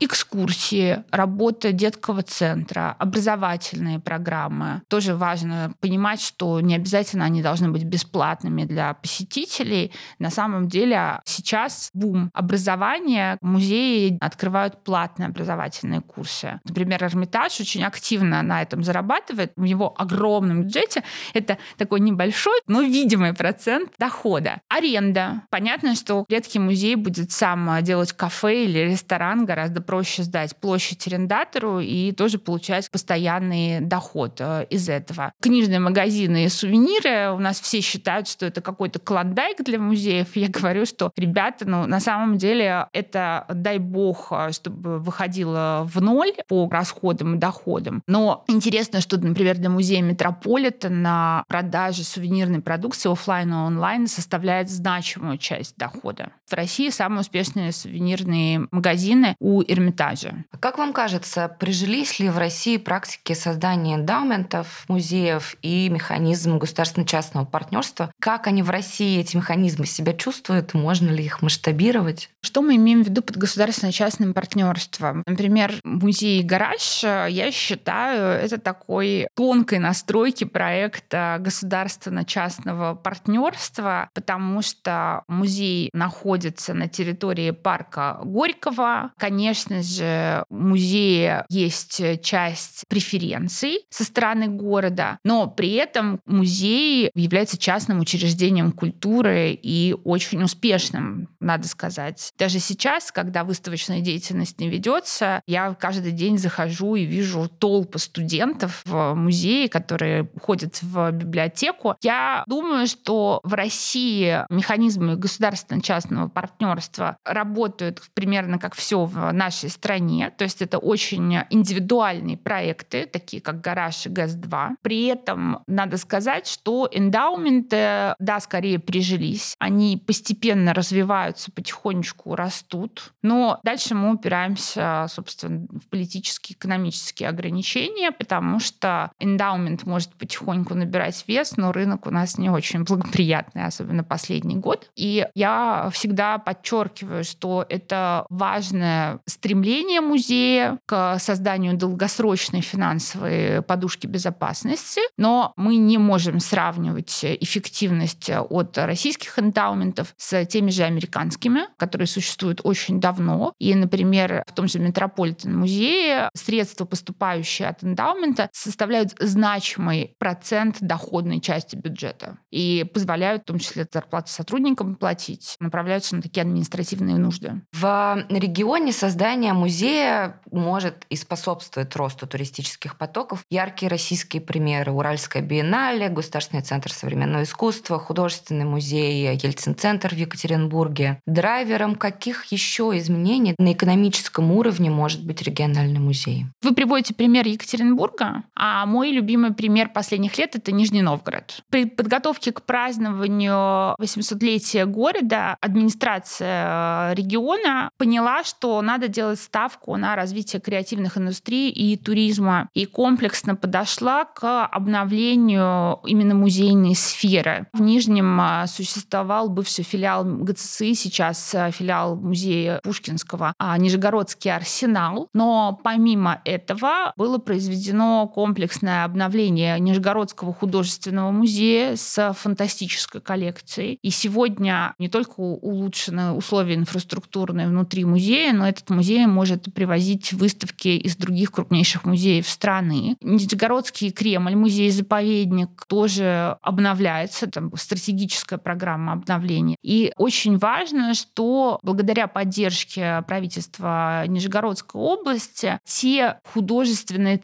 Экскурсии, 0.00 1.04
работа 1.10 1.72
детского 1.72 2.22
центра, 2.22 2.94
образовательные 2.98 3.98
программы. 3.98 4.82
Тоже 4.88 5.14
важно 5.14 5.72
понимать, 5.80 6.20
что 6.20 6.60
не 6.60 6.74
обязательно 6.74 7.24
они 7.24 7.42
должны 7.42 7.70
быть 7.70 7.84
бесплатными 7.84 8.64
для 8.64 8.94
посетителей. 8.94 9.92
На 10.18 10.30
самом 10.30 10.68
деле 10.68 11.20
сейчас 11.24 11.90
бум 11.94 12.30
образования. 12.32 13.38
Музеи 13.40 14.18
открывают 14.20 14.84
платные 14.84 15.28
образовательные 15.28 16.00
курсы. 16.00 16.60
Например, 16.64 17.02
Эрмитаж 17.04 17.60
очень 17.60 17.75
активно 17.84 18.42
на 18.42 18.62
этом 18.62 18.82
зарабатывает. 18.82 19.52
В 19.56 19.64
его 19.64 19.94
огромном 19.96 20.64
бюджете 20.64 21.02
это 21.34 21.58
такой 21.76 22.00
небольшой, 22.00 22.60
но 22.66 22.82
видимый 22.82 23.34
процент 23.34 23.92
дохода. 23.98 24.60
Аренда. 24.68 25.42
Понятно, 25.50 25.94
что 25.94 26.24
редкий 26.28 26.58
музей 26.58 26.96
будет 26.96 27.32
сам 27.32 27.82
делать 27.82 28.12
кафе 28.12 28.64
или 28.64 28.78
ресторан, 28.90 29.44
гораздо 29.44 29.80
проще 29.80 30.22
сдать 30.22 30.56
площадь 30.56 31.06
арендатору 31.06 31.80
и 31.80 32.12
тоже 32.12 32.38
получать 32.38 32.90
постоянный 32.90 33.80
доход 33.80 34.36
э, 34.40 34.66
из 34.70 34.88
этого. 34.88 35.32
Книжные 35.40 35.80
магазины 35.80 36.44
и 36.44 36.48
сувениры. 36.48 37.32
У 37.32 37.38
нас 37.38 37.60
все 37.60 37.80
считают, 37.80 38.28
что 38.28 38.46
это 38.46 38.60
какой-то 38.60 38.98
клондайк 38.98 39.62
для 39.64 39.78
музеев. 39.78 40.36
Я 40.36 40.48
говорю, 40.48 40.86
что, 40.86 41.12
ребята, 41.16 41.68
ну, 41.68 41.86
на 41.86 42.00
самом 42.00 42.38
деле 42.38 42.86
это, 42.92 43.46
дай 43.48 43.78
бог, 43.78 44.28
э, 44.30 44.52
чтобы 44.52 44.98
выходило 44.98 45.88
в 45.92 46.00
ноль 46.00 46.32
по 46.48 46.68
расходам 46.70 47.34
и 47.34 47.38
доходам. 47.38 47.65
Но 48.06 48.44
интересно, 48.48 49.00
что, 49.00 49.18
например, 49.18 49.58
для 49.58 49.68
музея 49.68 50.02
Метрополитен 50.02 51.02
на 51.02 51.44
продаже 51.48 52.04
сувенирной 52.04 52.60
продукции 52.60 53.10
офлайн 53.10 53.50
и 53.50 53.56
онлайн 53.56 54.06
составляет 54.06 54.70
значимую 54.70 55.38
часть 55.38 55.76
дохода. 55.76 56.30
В 56.46 56.52
России 56.52 56.90
самые 56.90 57.20
успешные 57.20 57.72
сувенирные 57.72 58.68
магазины 58.70 59.34
у 59.40 59.62
Эрмитажа. 59.62 60.44
А 60.52 60.58
как 60.58 60.78
вам 60.78 60.92
кажется, 60.92 61.48
прижились 61.48 62.18
ли 62.20 62.28
в 62.28 62.38
России 62.38 62.76
практики 62.76 63.32
создания 63.32 63.96
эндаументов, 63.96 64.84
музеев 64.88 65.56
и 65.62 65.88
механизм 65.88 66.58
государственно-частного 66.58 67.44
партнерства? 67.44 68.12
Как 68.20 68.46
они 68.46 68.62
в 68.62 68.70
России, 68.70 69.20
эти 69.20 69.36
механизмы, 69.36 69.86
себя 69.86 70.12
чувствуют? 70.12 70.74
Можно 70.74 71.10
ли 71.10 71.24
их 71.24 71.42
масштабировать? 71.42 72.30
Что 72.40 72.62
мы 72.62 72.76
имеем 72.76 73.02
в 73.02 73.08
виду 73.08 73.22
под 73.22 73.36
государственно-частным 73.36 74.32
партнерством? 74.32 75.24
Например, 75.26 75.74
музей 75.82 76.42
«Гараж», 76.42 77.02
я 77.02 77.46
считаю, 77.56 78.40
это 78.40 78.58
такой 78.58 79.28
тонкой 79.34 79.78
настройки 79.78 80.44
проекта 80.44 81.38
государственно-частного 81.40 82.94
партнерства, 82.94 84.10
потому 84.14 84.62
что 84.62 85.24
музей 85.28 85.90
находится 85.92 86.74
на 86.74 86.88
территории 86.88 87.50
парка 87.50 88.20
Горького. 88.22 89.12
Конечно 89.18 89.82
же, 89.82 90.44
в 90.50 90.54
музее 90.54 91.44
есть 91.48 92.00
часть 92.22 92.84
преференций 92.88 93.80
со 93.90 94.04
стороны 94.04 94.48
города, 94.48 95.18
но 95.24 95.46
при 95.46 95.72
этом 95.74 96.20
музей 96.26 97.10
является 97.14 97.58
частным 97.58 98.00
учреждением 98.00 98.72
культуры 98.72 99.58
и 99.60 99.94
очень 100.04 100.42
успешным, 100.42 101.28
надо 101.40 101.66
сказать. 101.68 102.32
Даже 102.38 102.58
сейчас, 102.58 103.10
когда 103.10 103.44
выставочная 103.44 104.00
деятельность 104.00 104.60
не 104.60 104.68
ведется, 104.68 105.40
я 105.46 105.74
каждый 105.74 106.12
день 106.12 106.38
захожу 106.38 106.94
и 106.96 107.04
вижу 107.04 107.45
толпы 107.48 107.98
студентов 107.98 108.82
в 108.84 109.14
музее, 109.14 109.68
которые 109.68 110.28
ходят 110.40 110.80
в 110.82 111.10
библиотеку. 111.12 111.94
Я 112.02 112.44
думаю, 112.46 112.86
что 112.86 113.40
в 113.42 113.54
России 113.54 114.44
механизмы 114.50 115.16
государственно-частного 115.16 116.28
партнерства 116.28 117.16
работают 117.24 118.02
примерно 118.14 118.58
как 118.58 118.74
все 118.74 119.04
в 119.04 119.32
нашей 119.32 119.70
стране. 119.70 120.30
То 120.36 120.44
есть 120.44 120.62
это 120.62 120.78
очень 120.78 121.38
индивидуальные 121.50 122.36
проекты, 122.36 123.06
такие 123.06 123.42
как 123.42 123.60
«Гараж» 123.60 124.06
и 124.06 124.08
ГЭС-2. 124.08 124.76
При 124.82 125.06
этом 125.06 125.62
надо 125.66 125.96
сказать, 125.96 126.46
что 126.46 126.88
эндаументы, 126.90 128.14
да, 128.18 128.40
скорее 128.40 128.78
прижились. 128.78 129.54
Они 129.58 129.96
постепенно 129.96 130.74
развиваются, 130.74 131.50
потихонечку 131.50 132.34
растут. 132.34 133.12
Но 133.22 133.60
дальше 133.62 133.94
мы 133.94 134.12
упираемся, 134.12 135.06
собственно, 135.08 135.66
в 135.70 135.88
политические, 135.88 136.56
экономические 136.56 137.28
ограничения, 137.36 138.10
потому 138.12 138.58
что 138.60 139.10
эндаумент 139.20 139.84
может 139.84 140.14
потихоньку 140.14 140.74
набирать 140.74 141.24
вес, 141.28 141.56
но 141.56 141.72
рынок 141.72 142.06
у 142.06 142.10
нас 142.10 142.38
не 142.38 142.48
очень 142.48 142.84
благоприятный, 142.84 143.66
особенно 143.66 144.02
последний 144.02 144.56
год. 144.56 144.90
И 144.96 145.26
я 145.34 145.90
всегда 145.92 146.38
подчеркиваю, 146.38 147.24
что 147.24 147.64
это 147.68 148.24
важное 148.30 149.20
стремление 149.26 150.00
музея 150.00 150.78
к 150.86 151.18
созданию 151.18 151.76
долгосрочной 151.76 152.62
финансовой 152.62 153.62
подушки 153.62 154.06
безопасности, 154.06 155.00
но 155.18 155.52
мы 155.56 155.76
не 155.76 155.98
можем 155.98 156.40
сравнивать 156.40 157.24
эффективность 157.24 158.30
от 158.30 158.78
российских 158.78 159.38
эндаументов 159.38 160.14
с 160.16 160.44
теми 160.46 160.70
же 160.70 160.84
американскими, 160.84 161.62
которые 161.76 162.06
существуют 162.06 162.60
очень 162.64 163.00
давно. 163.00 163.52
И, 163.58 163.74
например, 163.74 164.42
в 164.46 164.54
том 164.54 164.68
же 164.68 164.78
Метрополитен 164.78 165.56
музее 165.56 166.30
средства, 166.34 166.84
поступающие 166.84 167.15
от 167.18 167.84
эндаумента, 167.84 168.48
составляют 168.52 169.14
значимый 169.18 170.14
процент 170.18 170.76
доходной 170.80 171.40
части 171.40 171.76
бюджета 171.76 172.38
и 172.50 172.84
позволяют 172.92 173.42
в 173.42 173.46
том 173.46 173.58
числе 173.58 173.86
зарплаты 173.90 174.30
сотрудникам 174.30 174.96
платить, 174.96 175.56
направляются 175.60 176.16
на 176.16 176.22
такие 176.22 176.42
административные 176.42 177.16
нужды. 177.16 177.62
В 177.72 178.24
регионе 178.28 178.92
создание 178.92 179.52
музея 179.52 180.40
может 180.50 181.06
и 181.08 181.16
способствует 181.16 181.94
росту 181.96 182.26
туристических 182.26 182.96
потоков. 182.96 183.44
Яркие 183.50 183.90
российские 183.90 184.42
примеры– 184.42 184.92
Уральская 184.92 185.42
биеннале, 185.42 186.08
Государственный 186.08 186.62
центр 186.62 186.92
современного 186.92 187.42
искусства, 187.42 187.98
художественный 187.98 188.64
музей 188.64 189.36
Ельцин-центр 189.36 190.14
в 190.14 190.18
Екатеринбурге. 190.18 191.20
Драйвером 191.26 191.94
каких 191.94 192.44
еще 192.46 192.92
изменений 192.98 193.54
на 193.58 193.72
экономическом 193.72 194.50
уровне 194.52 194.90
может 194.90 195.24
быть 195.24 195.42
региональный 195.42 196.00
музей? 196.00 196.46
Вы 196.62 196.74
приводите 196.74 197.05
пример 197.14 197.46
Екатеринбурга, 197.46 198.42
а 198.54 198.86
мой 198.86 199.10
любимый 199.10 199.52
пример 199.52 199.88
последних 199.88 200.38
лет— 200.38 200.50
это 200.56 200.72
Нижний 200.72 201.02
Новгород. 201.02 201.62
При 201.70 201.86
подготовке 201.86 202.52
к 202.52 202.62
празднованию 202.62 203.94
800-летия 204.00 204.86
города 204.86 205.56
администрация 205.60 207.12
региона 207.12 207.90
поняла, 207.98 208.44
что 208.44 208.80
надо 208.82 209.08
делать 209.08 209.40
ставку 209.40 209.96
на 209.96 210.16
развитие 210.16 210.60
креативных 210.60 211.18
индустрий 211.18 211.70
и 211.70 211.96
туризма 211.96 212.68
и 212.74 212.86
комплексно 212.86 213.56
подошла 213.56 214.24
к 214.24 214.66
обновлению 214.66 216.00
именно 216.04 216.34
музейной 216.34 216.94
сферы. 216.94 217.66
В 217.72 217.80
Нижнем 217.80 218.40
а, 218.40 218.66
существовал 218.66 219.48
бывший 219.48 219.84
филиал 219.84 220.24
ГЦСИ, 220.24 220.94
сейчас 220.94 221.54
а, 221.54 221.70
филиал 221.70 222.16
музея 222.16 222.80
Пушкинского, 222.82 223.52
а 223.58 223.76
Нижегородский 223.78 224.54
арсенал. 224.54 225.28
Но 225.32 225.78
помимо 225.82 226.40
этого 226.44 226.95
было 227.16 227.38
произведено 227.38 228.26
комплексное 228.28 229.04
обновление 229.04 229.78
Нижегородского 229.80 230.52
художественного 230.52 231.30
музея 231.30 231.96
с 231.96 232.32
фантастической 232.34 233.20
коллекцией. 233.20 233.98
И 234.02 234.10
сегодня 234.10 234.94
не 234.98 235.08
только 235.08 235.40
улучшены 235.40 236.32
условия 236.32 236.74
инфраструктурные 236.74 237.68
внутри 237.68 238.04
музея, 238.04 238.52
но 238.52 238.68
этот 238.68 238.90
музей 238.90 239.26
может 239.26 239.72
привозить 239.74 240.32
выставки 240.32 240.88
из 240.88 241.16
других 241.16 241.52
крупнейших 241.52 242.04
музеев 242.04 242.48
страны. 242.48 243.16
Нижегородский 243.20 244.10
Кремль, 244.10 244.56
музей-заповедник, 244.56 245.84
тоже 245.86 246.56
обновляется, 246.62 247.46
там 247.46 247.70
стратегическая 247.76 248.58
программа 248.58 249.12
обновления. 249.12 249.76
И 249.82 250.12
очень 250.16 250.58
важно, 250.58 251.14
что 251.14 251.78
благодаря 251.82 252.26
поддержке 252.26 253.22
правительства 253.26 254.24
Нижегородской 254.26 255.00
области 255.00 255.78
те 255.84 256.38
художественные 256.52 256.85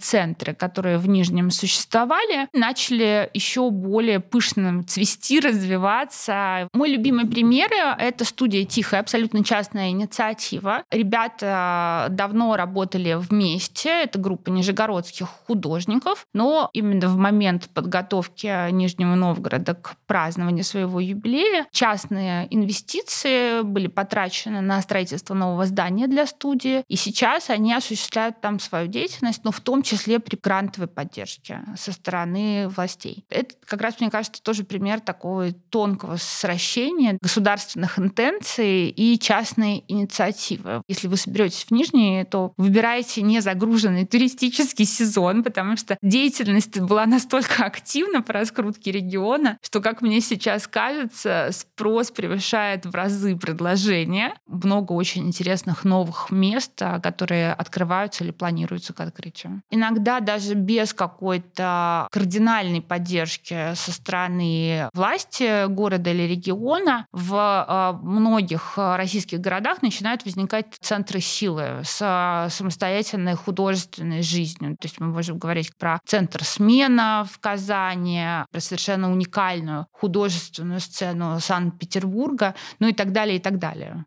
центры, 0.01 0.55
которые 0.55 0.99
в 0.99 1.09
Нижнем 1.09 1.51
существовали, 1.51 2.49
начали 2.53 3.31
еще 3.35 3.71
более 3.71 4.21
пышно 4.21 4.83
цвести, 4.85 5.41
развиваться. 5.41 6.69
Мой 6.73 6.91
любимый 6.91 7.27
пример— 7.27 7.71
это 7.99 8.25
студия 8.25 8.65
«Тихая», 8.65 9.01
абсолютно 9.01 9.45
частная 9.45 9.91
инициатива. 9.91 10.85
Ребята 10.91 12.09
давно 12.11 12.57
работали 12.57 13.15
вместе, 13.15 13.89
это 13.89 14.19
группа 14.19 14.51
нижегородских 14.51 15.29
художников, 15.47 16.27
но 16.35 16.71
именно 16.73 17.09
в 17.09 17.17
момент 17.17 17.69
подготовки 17.73 18.71
Нижнего 18.71 19.15
Новгорода 19.15 19.75
к 19.75 19.97
празднованию 20.07 20.65
своего 20.65 21.01
юбилея 21.01 21.67
частные 21.71 22.47
инвестиции 22.51 23.63
были 23.63 23.87
потрачены 23.87 24.61
на 24.61 24.83
строительство 24.83 25.35
нового 25.35 25.67
здания 25.67 26.07
для 26.07 26.27
студии, 26.27 26.85
и 26.89 26.97
сейчас 26.97 27.49
они 27.49 27.73
осуществляют 27.73 28.41
там 28.41 28.59
свою 28.61 28.89
деятельность, 28.89 29.32
но 29.45 29.51
в 29.51 29.61
том 29.61 29.83
числе 29.83 30.19
при 30.19 30.37
грантовой 30.37 30.89
поддержке 30.89 31.61
со 31.77 31.93
стороны 31.93 32.69
властей. 32.69 33.25
Это 33.29 33.55
как 33.67 33.81
раз, 33.81 34.01
мне 34.01 34.11
кажется, 34.11 34.43
тоже 34.43 34.65
пример 34.65 35.01
такого 35.01 35.53
тонкого 35.53 36.17
сращения 36.17 37.19
государственных 37.21 37.99
интенций 37.99 38.89
и 38.89 39.19
частной 39.19 39.85
инициативы. 39.89 40.83
Если 40.89 41.09
вы 41.09 41.17
соберетесь 41.17 41.65
в 41.65 41.71
Нижний, 41.71 42.25
то 42.25 42.53
выбирайте 42.57 43.23
не 43.23 43.41
загруженный 43.41 44.07
туристический 44.07 44.85
сезон, 44.85 45.43
потому 45.43 45.77
что 45.77 45.97
деятельность 46.03 46.79
была 46.81 47.07
настолько 47.07 47.65
активна 47.65 48.23
по 48.23 48.33
раскрутке 48.33 48.93
региона, 48.93 49.59
что, 49.63 49.81
как 49.81 50.03
мне 50.03 50.21
сейчас 50.21 50.67
кажется, 50.67 51.51
спрос 51.53 52.11
превышает 52.11 52.87
в 52.87 52.95
разы 52.95 53.37
предложения. 53.37 54.35
Много 54.47 54.93
очень 54.93 55.27
интересных 55.27 55.85
новых 55.85 56.31
мест, 56.31 56.73
а, 56.81 57.01
которые 57.01 57.53
открываются 57.53 58.25
или 58.25 58.31
планируются 58.31 58.93
к 58.93 59.01
открытию. 59.01 59.22
Иногда 59.71 60.21
даже 60.21 60.55
без 60.55 60.93
какой-то 60.95 62.09
кардинальной 62.11 62.81
поддержки 62.81 63.75
со 63.75 63.93
стороны 63.93 64.89
власти 64.93 65.67
города 65.67 66.11
или 66.11 66.23
региона 66.23 67.07
в 67.13 67.35
а, 67.35 67.93
многих 68.03 68.75
российских 68.77 69.41
городах 69.41 69.83
начинают 69.83 70.25
возникать 70.25 70.67
центры 70.81 71.21
силы 71.21 71.83
с 71.85 71.99
а, 72.03 72.49
самостоятельной 72.51 73.35
художественной 73.35 74.23
жизнью. 74.23 74.77
То 74.81 74.87
есть 74.87 75.01
мы 75.01 75.07
можем 75.07 75.39
говорить 75.39 75.77
про 75.77 76.01
центр 76.05 76.45
«Смена» 76.45 77.27
в 77.31 77.39
Казани, 77.39 78.25
про 78.51 78.61
совершенно 78.61 79.11
уникальную 79.11 79.87
художественную 79.93 80.81
сцену 80.81 81.41
Санкт-Петербурга, 81.41 82.55
ну 82.79 82.89
и 82.89 82.93
так 82.93 83.13
далее, 83.13 83.37
и 83.37 83.41
так 83.41 83.59
далее. 83.59 84.05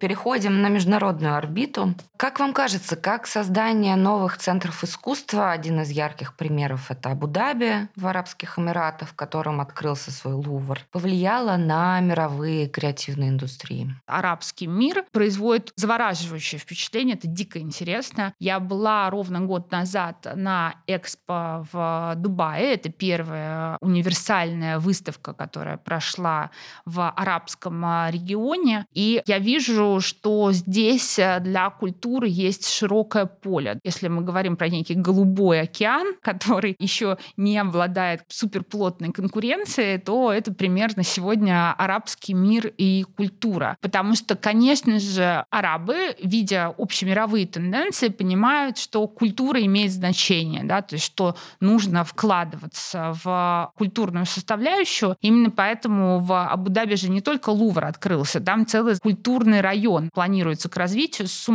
Переходим 0.00 0.62
на 0.62 0.70
международную 0.70 1.36
орбиту. 1.36 1.94
Как 2.20 2.38
вам 2.38 2.52
кажется, 2.52 2.96
как 2.96 3.26
создание 3.26 3.96
новых 3.96 4.36
центров 4.36 4.84
искусства, 4.84 5.52
один 5.52 5.80
из 5.80 5.88
ярких 5.88 6.36
примеров 6.36 6.90
это 6.90 7.12
Абу-Даби 7.12 7.88
в 7.96 8.06
Арабских 8.06 8.58
Эмиратах, 8.58 9.08
в 9.08 9.14
котором 9.14 9.58
открылся 9.58 10.10
свой 10.10 10.34
Лувр, 10.34 10.80
повлияло 10.92 11.56
на 11.56 11.98
мировые 12.00 12.68
креативные 12.68 13.30
индустрии? 13.30 13.94
Арабский 14.04 14.66
мир 14.66 15.06
производит 15.12 15.72
завораживающее 15.76 16.58
впечатление, 16.58 17.16
это 17.16 17.26
дико 17.26 17.58
интересно. 17.58 18.34
Я 18.38 18.60
была 18.60 19.08
ровно 19.08 19.40
год 19.40 19.72
назад 19.72 20.26
на 20.34 20.74
Экспо 20.86 21.66
в 21.72 22.12
Дубае, 22.16 22.74
это 22.74 22.90
первая 22.90 23.78
универсальная 23.80 24.78
выставка, 24.78 25.32
которая 25.32 25.78
прошла 25.78 26.50
в 26.84 27.08
арабском 27.16 27.82
регионе, 28.10 28.84
и 28.92 29.22
я 29.24 29.38
вижу 29.38 30.00
что 30.02 30.52
здесь 30.52 31.18
э, 31.18 31.40
для 31.40 31.70
культуры 31.70 32.09
есть 32.18 32.68
широкое 32.68 33.26
поле. 33.26 33.78
Если 33.84 34.08
мы 34.08 34.22
говорим 34.22 34.56
про 34.56 34.68
некий 34.68 34.94
голубой 34.94 35.60
океан, 35.60 36.14
который 36.22 36.76
еще 36.78 37.18
не 37.36 37.58
обладает 37.58 38.22
суперплотной 38.28 39.12
конкуренцией, 39.12 39.98
то 39.98 40.32
это 40.32 40.52
примерно 40.52 41.02
сегодня 41.02 41.72
арабский 41.72 42.34
мир 42.34 42.72
и 42.76 43.04
культура. 43.16 43.76
Потому 43.80 44.14
что, 44.14 44.36
конечно 44.36 44.98
же, 44.98 45.44
арабы, 45.50 46.16
видя 46.22 46.74
общемировые 46.78 47.46
тенденции, 47.46 48.08
понимают, 48.08 48.78
что 48.78 49.06
культура 49.06 49.60
имеет 49.62 49.92
значение, 49.92 50.64
да, 50.64 50.82
то 50.82 50.94
есть 50.94 51.04
что 51.04 51.36
нужно 51.60 52.04
вкладываться 52.04 53.12
в 53.22 53.72
культурную 53.76 54.26
составляющую. 54.26 55.16
Именно 55.20 55.50
поэтому 55.50 56.18
в 56.20 56.46
Абу-Даби 56.46 56.94
же 56.94 57.10
не 57.10 57.20
только 57.20 57.50
Лувр 57.50 57.84
открылся, 57.84 58.40
там 58.40 58.66
целый 58.66 58.98
культурный 58.98 59.60
район 59.60 60.10
планируется 60.12 60.68
к 60.68 60.76
развитию 60.76 61.28
с 61.28 61.48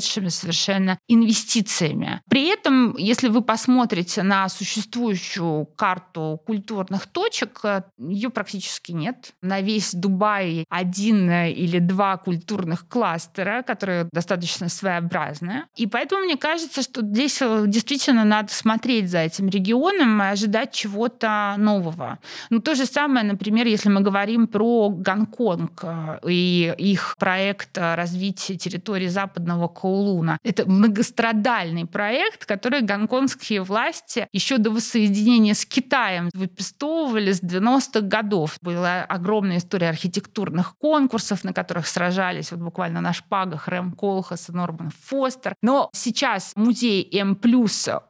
сумасшедшими 0.00 0.28
совершенно 0.28 0.98
инвестициями. 1.08 2.20
При 2.28 2.48
этом, 2.48 2.96
если 2.96 3.28
вы 3.28 3.42
посмотрите 3.42 4.22
на 4.22 4.48
существующую 4.48 5.66
карту 5.76 6.40
культурных 6.46 7.06
точек, 7.06 7.62
ее 7.98 8.30
практически 8.30 8.92
нет. 8.92 9.32
На 9.42 9.60
весь 9.60 9.92
Дубай 9.94 10.64
один 10.68 11.30
или 11.30 11.78
два 11.78 12.16
культурных 12.16 12.88
кластера, 12.88 13.62
которые 13.62 14.08
достаточно 14.12 14.68
своеобразные. 14.68 15.66
И 15.76 15.86
поэтому 15.86 16.22
мне 16.22 16.36
кажется, 16.36 16.82
что 16.82 17.02
здесь 17.02 17.42
действительно 17.66 18.24
надо 18.24 18.52
смотреть 18.52 19.10
за 19.10 19.18
этим 19.18 19.48
регионом 19.48 20.22
и 20.22 20.26
ожидать 20.26 20.72
чего-то 20.72 21.54
нового. 21.58 22.18
Ну, 22.50 22.60
то 22.60 22.74
же 22.74 22.86
самое, 22.86 23.24
например, 23.24 23.66
если 23.66 23.88
мы 23.88 24.00
говорим 24.00 24.46
про 24.46 24.88
Гонконг 24.88 25.84
и 26.26 26.74
их 26.78 27.14
проект 27.18 27.76
развития 27.76 28.56
территории 28.56 29.08
западного 29.08 29.68
Каулуна. 29.90 30.38
Это 30.44 30.70
многострадальный 30.70 31.84
проект, 31.84 32.46
который 32.46 32.82
гонконгские 32.82 33.62
власти 33.62 34.28
еще 34.32 34.58
до 34.58 34.70
воссоединения 34.70 35.54
с 35.54 35.66
Китаем 35.66 36.30
выпистовывали 36.32 37.32
с 37.32 37.42
90-х 37.42 38.00
годов. 38.02 38.56
Была 38.62 39.02
огромная 39.02 39.58
история 39.58 39.88
архитектурных 39.88 40.76
конкурсов, 40.78 41.42
на 41.44 41.52
которых 41.52 41.86
сражались 41.88 42.52
вот 42.52 42.60
буквально 42.60 43.00
на 43.00 43.12
шпагах 43.12 43.66
Рэм 43.66 43.92
Колхас 43.92 44.48
и 44.48 44.52
Норман 44.52 44.90
Фостер. 45.06 45.54
Но 45.60 45.90
сейчас 45.92 46.52
музей 46.54 47.08
М+, 47.12 47.36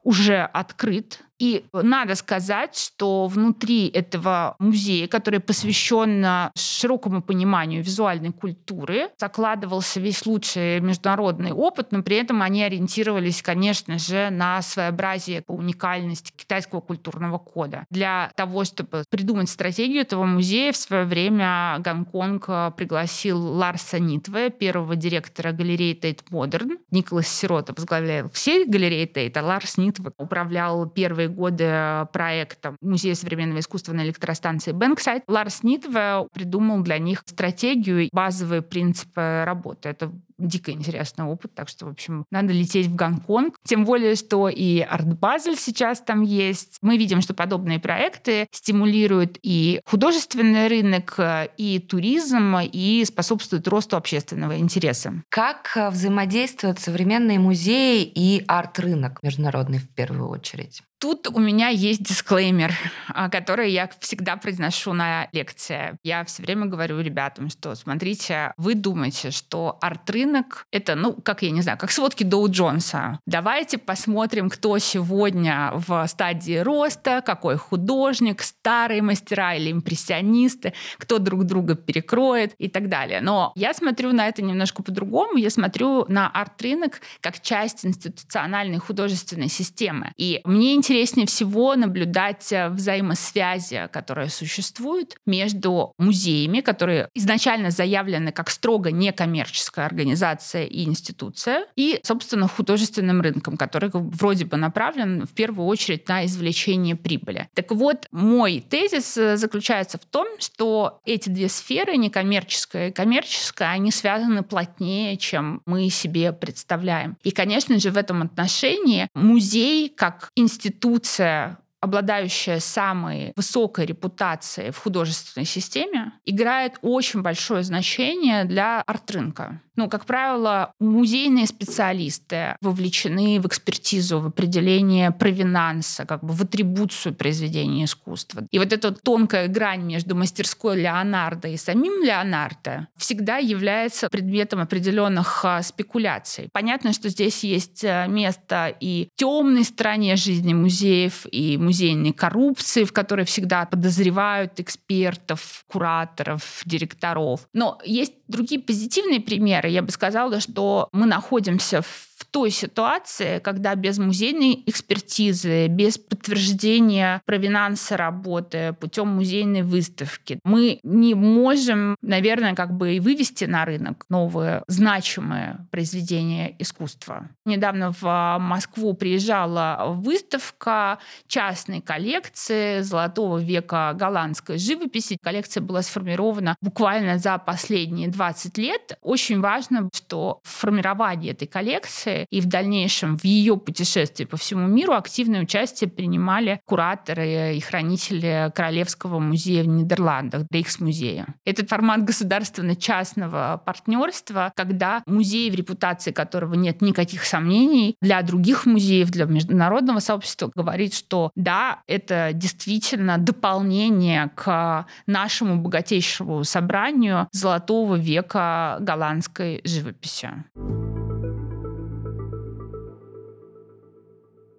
уже 0.04 0.42
открыт, 0.42 1.20
и 1.40 1.64
надо 1.72 2.14
сказать, 2.14 2.76
что 2.76 3.26
внутри 3.26 3.88
этого 3.88 4.54
музея, 4.58 5.08
который 5.08 5.40
посвящен 5.40 6.50
широкому 6.54 7.22
пониманию 7.22 7.82
визуальной 7.82 8.30
культуры, 8.30 9.08
закладывался 9.18 10.00
весь 10.00 10.26
лучший 10.26 10.80
международный 10.80 11.52
опыт, 11.52 11.92
но 11.92 12.02
при 12.02 12.16
этом 12.16 12.42
они 12.42 12.62
ориентировались, 12.62 13.42
конечно 13.42 13.98
же, 13.98 14.28
на 14.30 14.60
своеобразие, 14.60 15.42
уникальность 15.46 16.32
китайского 16.36 16.80
культурного 16.80 17.38
кода. 17.38 17.86
Для 17.90 18.30
того, 18.36 18.64
чтобы 18.64 19.04
придумать 19.08 19.48
стратегию 19.48 20.02
этого 20.02 20.26
музея, 20.26 20.72
в 20.72 20.76
свое 20.76 21.04
время 21.04 21.78
Гонконг 21.78 22.74
пригласил 22.76 23.40
Ларса 23.40 23.98
Нитве, 23.98 24.50
первого 24.50 24.94
директора 24.94 25.52
галереи 25.52 25.94
Тейт 25.94 26.30
Модерн. 26.30 26.78
Николас 26.90 27.28
Серота 27.28 27.72
возглавлял 27.74 28.28
все 28.30 28.66
галереи 28.66 29.06
Тейт, 29.06 29.36
а 29.38 29.42
Ларс 29.42 29.78
Нитве 29.78 30.10
управлял 30.18 30.86
первой 30.86 31.29
годы 31.30 32.06
проекта 32.12 32.76
Музея 32.80 33.14
современного 33.14 33.60
искусства 33.60 33.92
на 33.92 34.02
электростанции 34.02 34.72
Бэнксайд, 34.72 35.24
Ларс 35.26 35.62
Нитве 35.62 36.26
придумал 36.32 36.82
для 36.82 36.98
них 36.98 37.22
стратегию, 37.26 38.08
базовые 38.12 38.62
принципы 38.62 39.44
работы. 39.44 39.88
Это 39.88 40.12
дико 40.38 40.72
интересный 40.72 41.24
опыт, 41.26 41.54
так 41.54 41.68
что, 41.68 41.86
в 41.86 41.90
общем, 41.90 42.24
надо 42.30 42.52
лететь 42.52 42.86
в 42.86 42.94
Гонконг. 42.94 43.56
Тем 43.64 43.84
более, 43.84 44.14
что 44.14 44.48
и 44.48 44.80
Арт 44.80 45.18
Базель 45.18 45.56
сейчас 45.56 46.00
там 46.00 46.22
есть. 46.22 46.78
Мы 46.80 46.96
видим, 46.96 47.20
что 47.20 47.34
подобные 47.34 47.78
проекты 47.78 48.46
стимулируют 48.50 49.38
и 49.42 49.80
художественный 49.84 50.68
рынок, 50.68 51.18
и 51.56 51.78
туризм, 51.78 52.56
и 52.60 53.04
способствуют 53.04 53.68
росту 53.68 53.96
общественного 53.96 54.58
интереса. 54.58 55.22
Как 55.28 55.72
э, 55.76 55.90
взаимодействуют 55.90 56.78
современные 56.78 57.38
музеи 57.38 58.02
и 58.02 58.42
арт-рынок 58.46 59.22
международный 59.22 59.78
в 59.78 59.88
первую 59.94 60.28
очередь? 60.28 60.82
Тут 61.00 61.28
у 61.28 61.38
меня 61.38 61.68
есть 61.68 62.02
дисклеймер, 62.02 62.74
а, 63.08 63.30
который 63.30 63.72
я 63.72 63.88
всегда 64.00 64.36
произношу 64.36 64.92
на 64.92 65.28
лекции. 65.32 65.96
Я 66.04 66.26
все 66.26 66.42
время 66.42 66.66
говорю 66.66 67.00
ребятам, 67.00 67.48
что 67.48 67.74
смотрите, 67.74 68.52
вы 68.58 68.74
думаете, 68.74 69.30
что 69.30 69.78
арт-рынок— 69.80 70.66
это, 70.70 70.96
ну, 70.96 71.14
как 71.14 71.40
я 71.40 71.52
не 71.52 71.62
знаю, 71.62 71.78
как 71.78 71.90
сводки 71.90 72.22
Доу 72.22 72.50
Джонса. 72.50 73.18
Давайте 73.24 73.78
посмотрим, 73.78 74.50
кто 74.50 74.76
сегодня 74.76 75.72
в 75.74 76.06
стадии 76.06 76.58
роста, 76.58 77.22
какой 77.24 77.56
художник, 77.56 78.42
старые 78.42 79.00
мастера 79.00 79.54
или 79.54 79.72
импрессионисты, 79.72 80.74
кто 80.98 81.18
друг 81.18 81.44
друга 81.44 81.76
перекроет 81.76 82.52
и 82.58 82.68
так 82.68 82.90
далее. 82.90 83.22
Но 83.22 83.52
я 83.54 83.72
смотрю 83.72 84.12
на 84.12 84.28
это 84.28 84.42
немножко 84.42 84.82
по-другому. 84.82 85.38
Я 85.38 85.48
смотрю 85.48 86.04
на 86.08 86.28
арт-рынок 86.28 87.00
как 87.22 87.40
часть 87.40 87.86
институциональной 87.86 88.78
художественной 88.78 89.48
системы. 89.48 90.12
И 90.18 90.42
мне 90.44 90.74
интересно 90.74 90.89
интереснее 90.90 91.26
всего 91.28 91.76
наблюдать 91.76 92.52
э, 92.52 92.68
взаимосвязи, 92.68 93.88
которые 93.92 94.28
существуют 94.28 95.14
между 95.24 95.92
музеями, 95.98 96.60
которые 96.62 97.08
изначально 97.14 97.70
заявлены 97.70 98.32
как 98.32 98.50
строго 98.50 98.90
некоммерческая 98.90 99.86
организация 99.86 100.64
и 100.64 100.82
институция, 100.82 101.66
и, 101.76 102.00
собственно, 102.02 102.48
художественным 102.48 103.20
рынком, 103.20 103.56
который 103.56 103.90
вроде 103.92 104.46
бы 104.46 104.56
направлен 104.56 105.26
в 105.26 105.30
первую 105.32 105.68
очередь 105.68 106.08
на 106.08 106.26
извлечение 106.26 106.96
прибыли. 106.96 107.48
Так 107.54 107.70
вот, 107.70 108.08
мой 108.10 108.60
тезис 108.68 109.16
э, 109.16 109.36
заключается 109.36 109.96
в 109.96 110.04
том, 110.04 110.26
что 110.40 111.00
эти 111.04 111.28
две 111.28 111.48
сферы, 111.48 111.96
некоммерческая 111.98 112.88
и 112.88 112.92
коммерческая, 112.92 113.70
они 113.70 113.92
связаны 113.92 114.42
плотнее, 114.42 115.16
чем 115.16 115.62
мы 115.66 115.88
себе 115.88 116.32
представляем. 116.32 117.16
И, 117.22 117.30
конечно 117.30 117.78
же, 117.78 117.92
в 117.92 117.96
этом 117.96 118.22
отношении 118.22 119.08
музей 119.14 119.88
как 119.88 120.30
институт 120.34 120.79
институция 120.80 121.58
обладающая 121.80 122.60
самой 122.60 123.32
высокой 123.36 123.86
репутацией 123.86 124.70
в 124.70 124.76
художественной 124.76 125.46
системе, 125.46 126.12
играет 126.26 126.74
очень 126.82 127.22
большое 127.22 127.62
значение 127.62 128.44
для 128.44 128.82
арт-рынка. 128.82 129.62
Ну, 129.80 129.88
как 129.88 130.04
правило, 130.04 130.74
музейные 130.78 131.46
специалисты 131.46 132.54
вовлечены 132.60 133.40
в 133.40 133.46
экспертизу, 133.46 134.20
в 134.20 134.26
определение 134.26 135.10
провинанса, 135.10 136.04
как 136.04 136.22
бы 136.22 136.34
в 136.34 136.42
атрибуцию 136.42 137.14
произведения 137.14 137.84
искусства. 137.84 138.42
И 138.50 138.58
вот 138.58 138.74
эта 138.74 138.92
тонкая 138.92 139.48
грань 139.48 139.84
между 139.84 140.14
мастерской 140.14 140.82
Леонардо 140.82 141.48
и 141.48 141.56
самим 141.56 142.02
Леонардо 142.02 142.88
всегда 142.98 143.38
является 143.38 144.10
предметом 144.10 144.60
определенных 144.60 145.46
а, 145.46 145.62
спекуляций. 145.62 146.50
Понятно, 146.52 146.92
что 146.92 147.08
здесь 147.08 147.42
есть 147.42 147.82
э, 147.82 148.04
место 148.06 148.76
и 148.80 149.08
темной 149.16 149.64
стороне 149.64 150.16
жизни 150.16 150.52
музеев, 150.52 151.24
и 151.32 151.56
музейной 151.56 152.12
коррупции, 152.12 152.84
в 152.84 152.92
которой 152.92 153.24
всегда 153.24 153.64
подозревают 153.64 154.60
экспертов, 154.60 155.64
кураторов, 155.72 156.60
директоров. 156.66 157.48
Но 157.54 157.78
есть 157.82 158.12
другие 158.28 158.60
позитивные 158.60 159.20
примеры. 159.20 159.69
Я 159.70 159.82
бы 159.82 159.90
сказала, 159.90 160.40
что 160.40 160.88
мы 160.92 161.06
находимся 161.06 161.82
в 161.82 162.09
в 162.20 162.26
той 162.26 162.50
ситуации, 162.50 163.38
когда 163.38 163.74
без 163.74 163.98
музейной 163.98 164.62
экспертизы, 164.66 165.68
без 165.68 165.96
подтверждения 165.96 167.22
провинанса 167.24 167.96
работы 167.96 168.76
путем 168.78 169.08
музейной 169.08 169.62
выставки, 169.62 170.38
мы 170.44 170.80
не 170.82 171.14
можем, 171.14 171.96
наверное, 172.02 172.54
как 172.54 172.76
бы 172.76 172.96
и 172.96 173.00
вывести 173.00 173.46
на 173.46 173.64
рынок 173.64 174.04
новые 174.10 174.62
значимые 174.68 175.66
произведения 175.70 176.54
искусства. 176.58 177.30
Недавно 177.46 177.92
в 177.98 178.36
Москву 178.38 178.92
приезжала 178.92 179.86
выставка 179.88 180.98
частной 181.26 181.80
коллекции 181.80 182.80
золотого 182.80 183.38
века 183.38 183.94
голландской 183.94 184.58
живописи. 184.58 185.16
Коллекция 185.22 185.62
была 185.62 185.80
сформирована 185.80 186.54
буквально 186.60 187.18
за 187.18 187.38
последние 187.38 188.08
20 188.08 188.58
лет. 188.58 188.98
Очень 189.00 189.40
важно, 189.40 189.88
что 189.94 190.40
в 190.44 190.48
формировании 190.50 191.30
этой 191.30 191.48
коллекции 191.48 192.09
коллекции, 192.10 192.26
и 192.30 192.40
в 192.40 192.46
дальнейшем 192.46 193.18
в 193.18 193.24
ее 193.24 193.56
путешествии 193.56 194.24
по 194.24 194.36
всему 194.36 194.66
миру 194.66 194.94
активное 194.94 195.42
участие 195.42 195.90
принимали 195.90 196.60
кураторы 196.64 197.56
и 197.56 197.60
хранители 197.60 198.50
Королевского 198.54 199.18
музея 199.18 199.64
в 199.64 199.68
Нидерландах, 199.68 200.44
Рейхсмузея. 200.50 201.26
Этот 201.44 201.68
формат 201.68 202.04
государственно-частного 202.04 203.62
партнерства, 203.64 204.52
когда 204.56 205.02
музей, 205.06 205.50
в 205.50 205.54
репутации 205.54 206.12
которого 206.12 206.54
нет 206.54 206.82
никаких 206.82 207.24
сомнений, 207.24 207.96
для 208.00 208.22
других 208.22 208.66
музеев, 208.66 209.10
для 209.10 209.24
международного 209.24 210.00
сообщества 210.00 210.50
говорит, 210.54 210.94
что 210.94 211.30
да, 211.34 211.80
это 211.86 212.30
действительно 212.32 213.18
дополнение 213.18 214.30
к 214.34 214.86
нашему 215.06 215.56
богатейшему 215.56 216.44
собранию 216.44 217.28
золотого 217.32 217.96
века 217.96 218.78
голландской 218.80 219.60
живописи. 219.64 220.30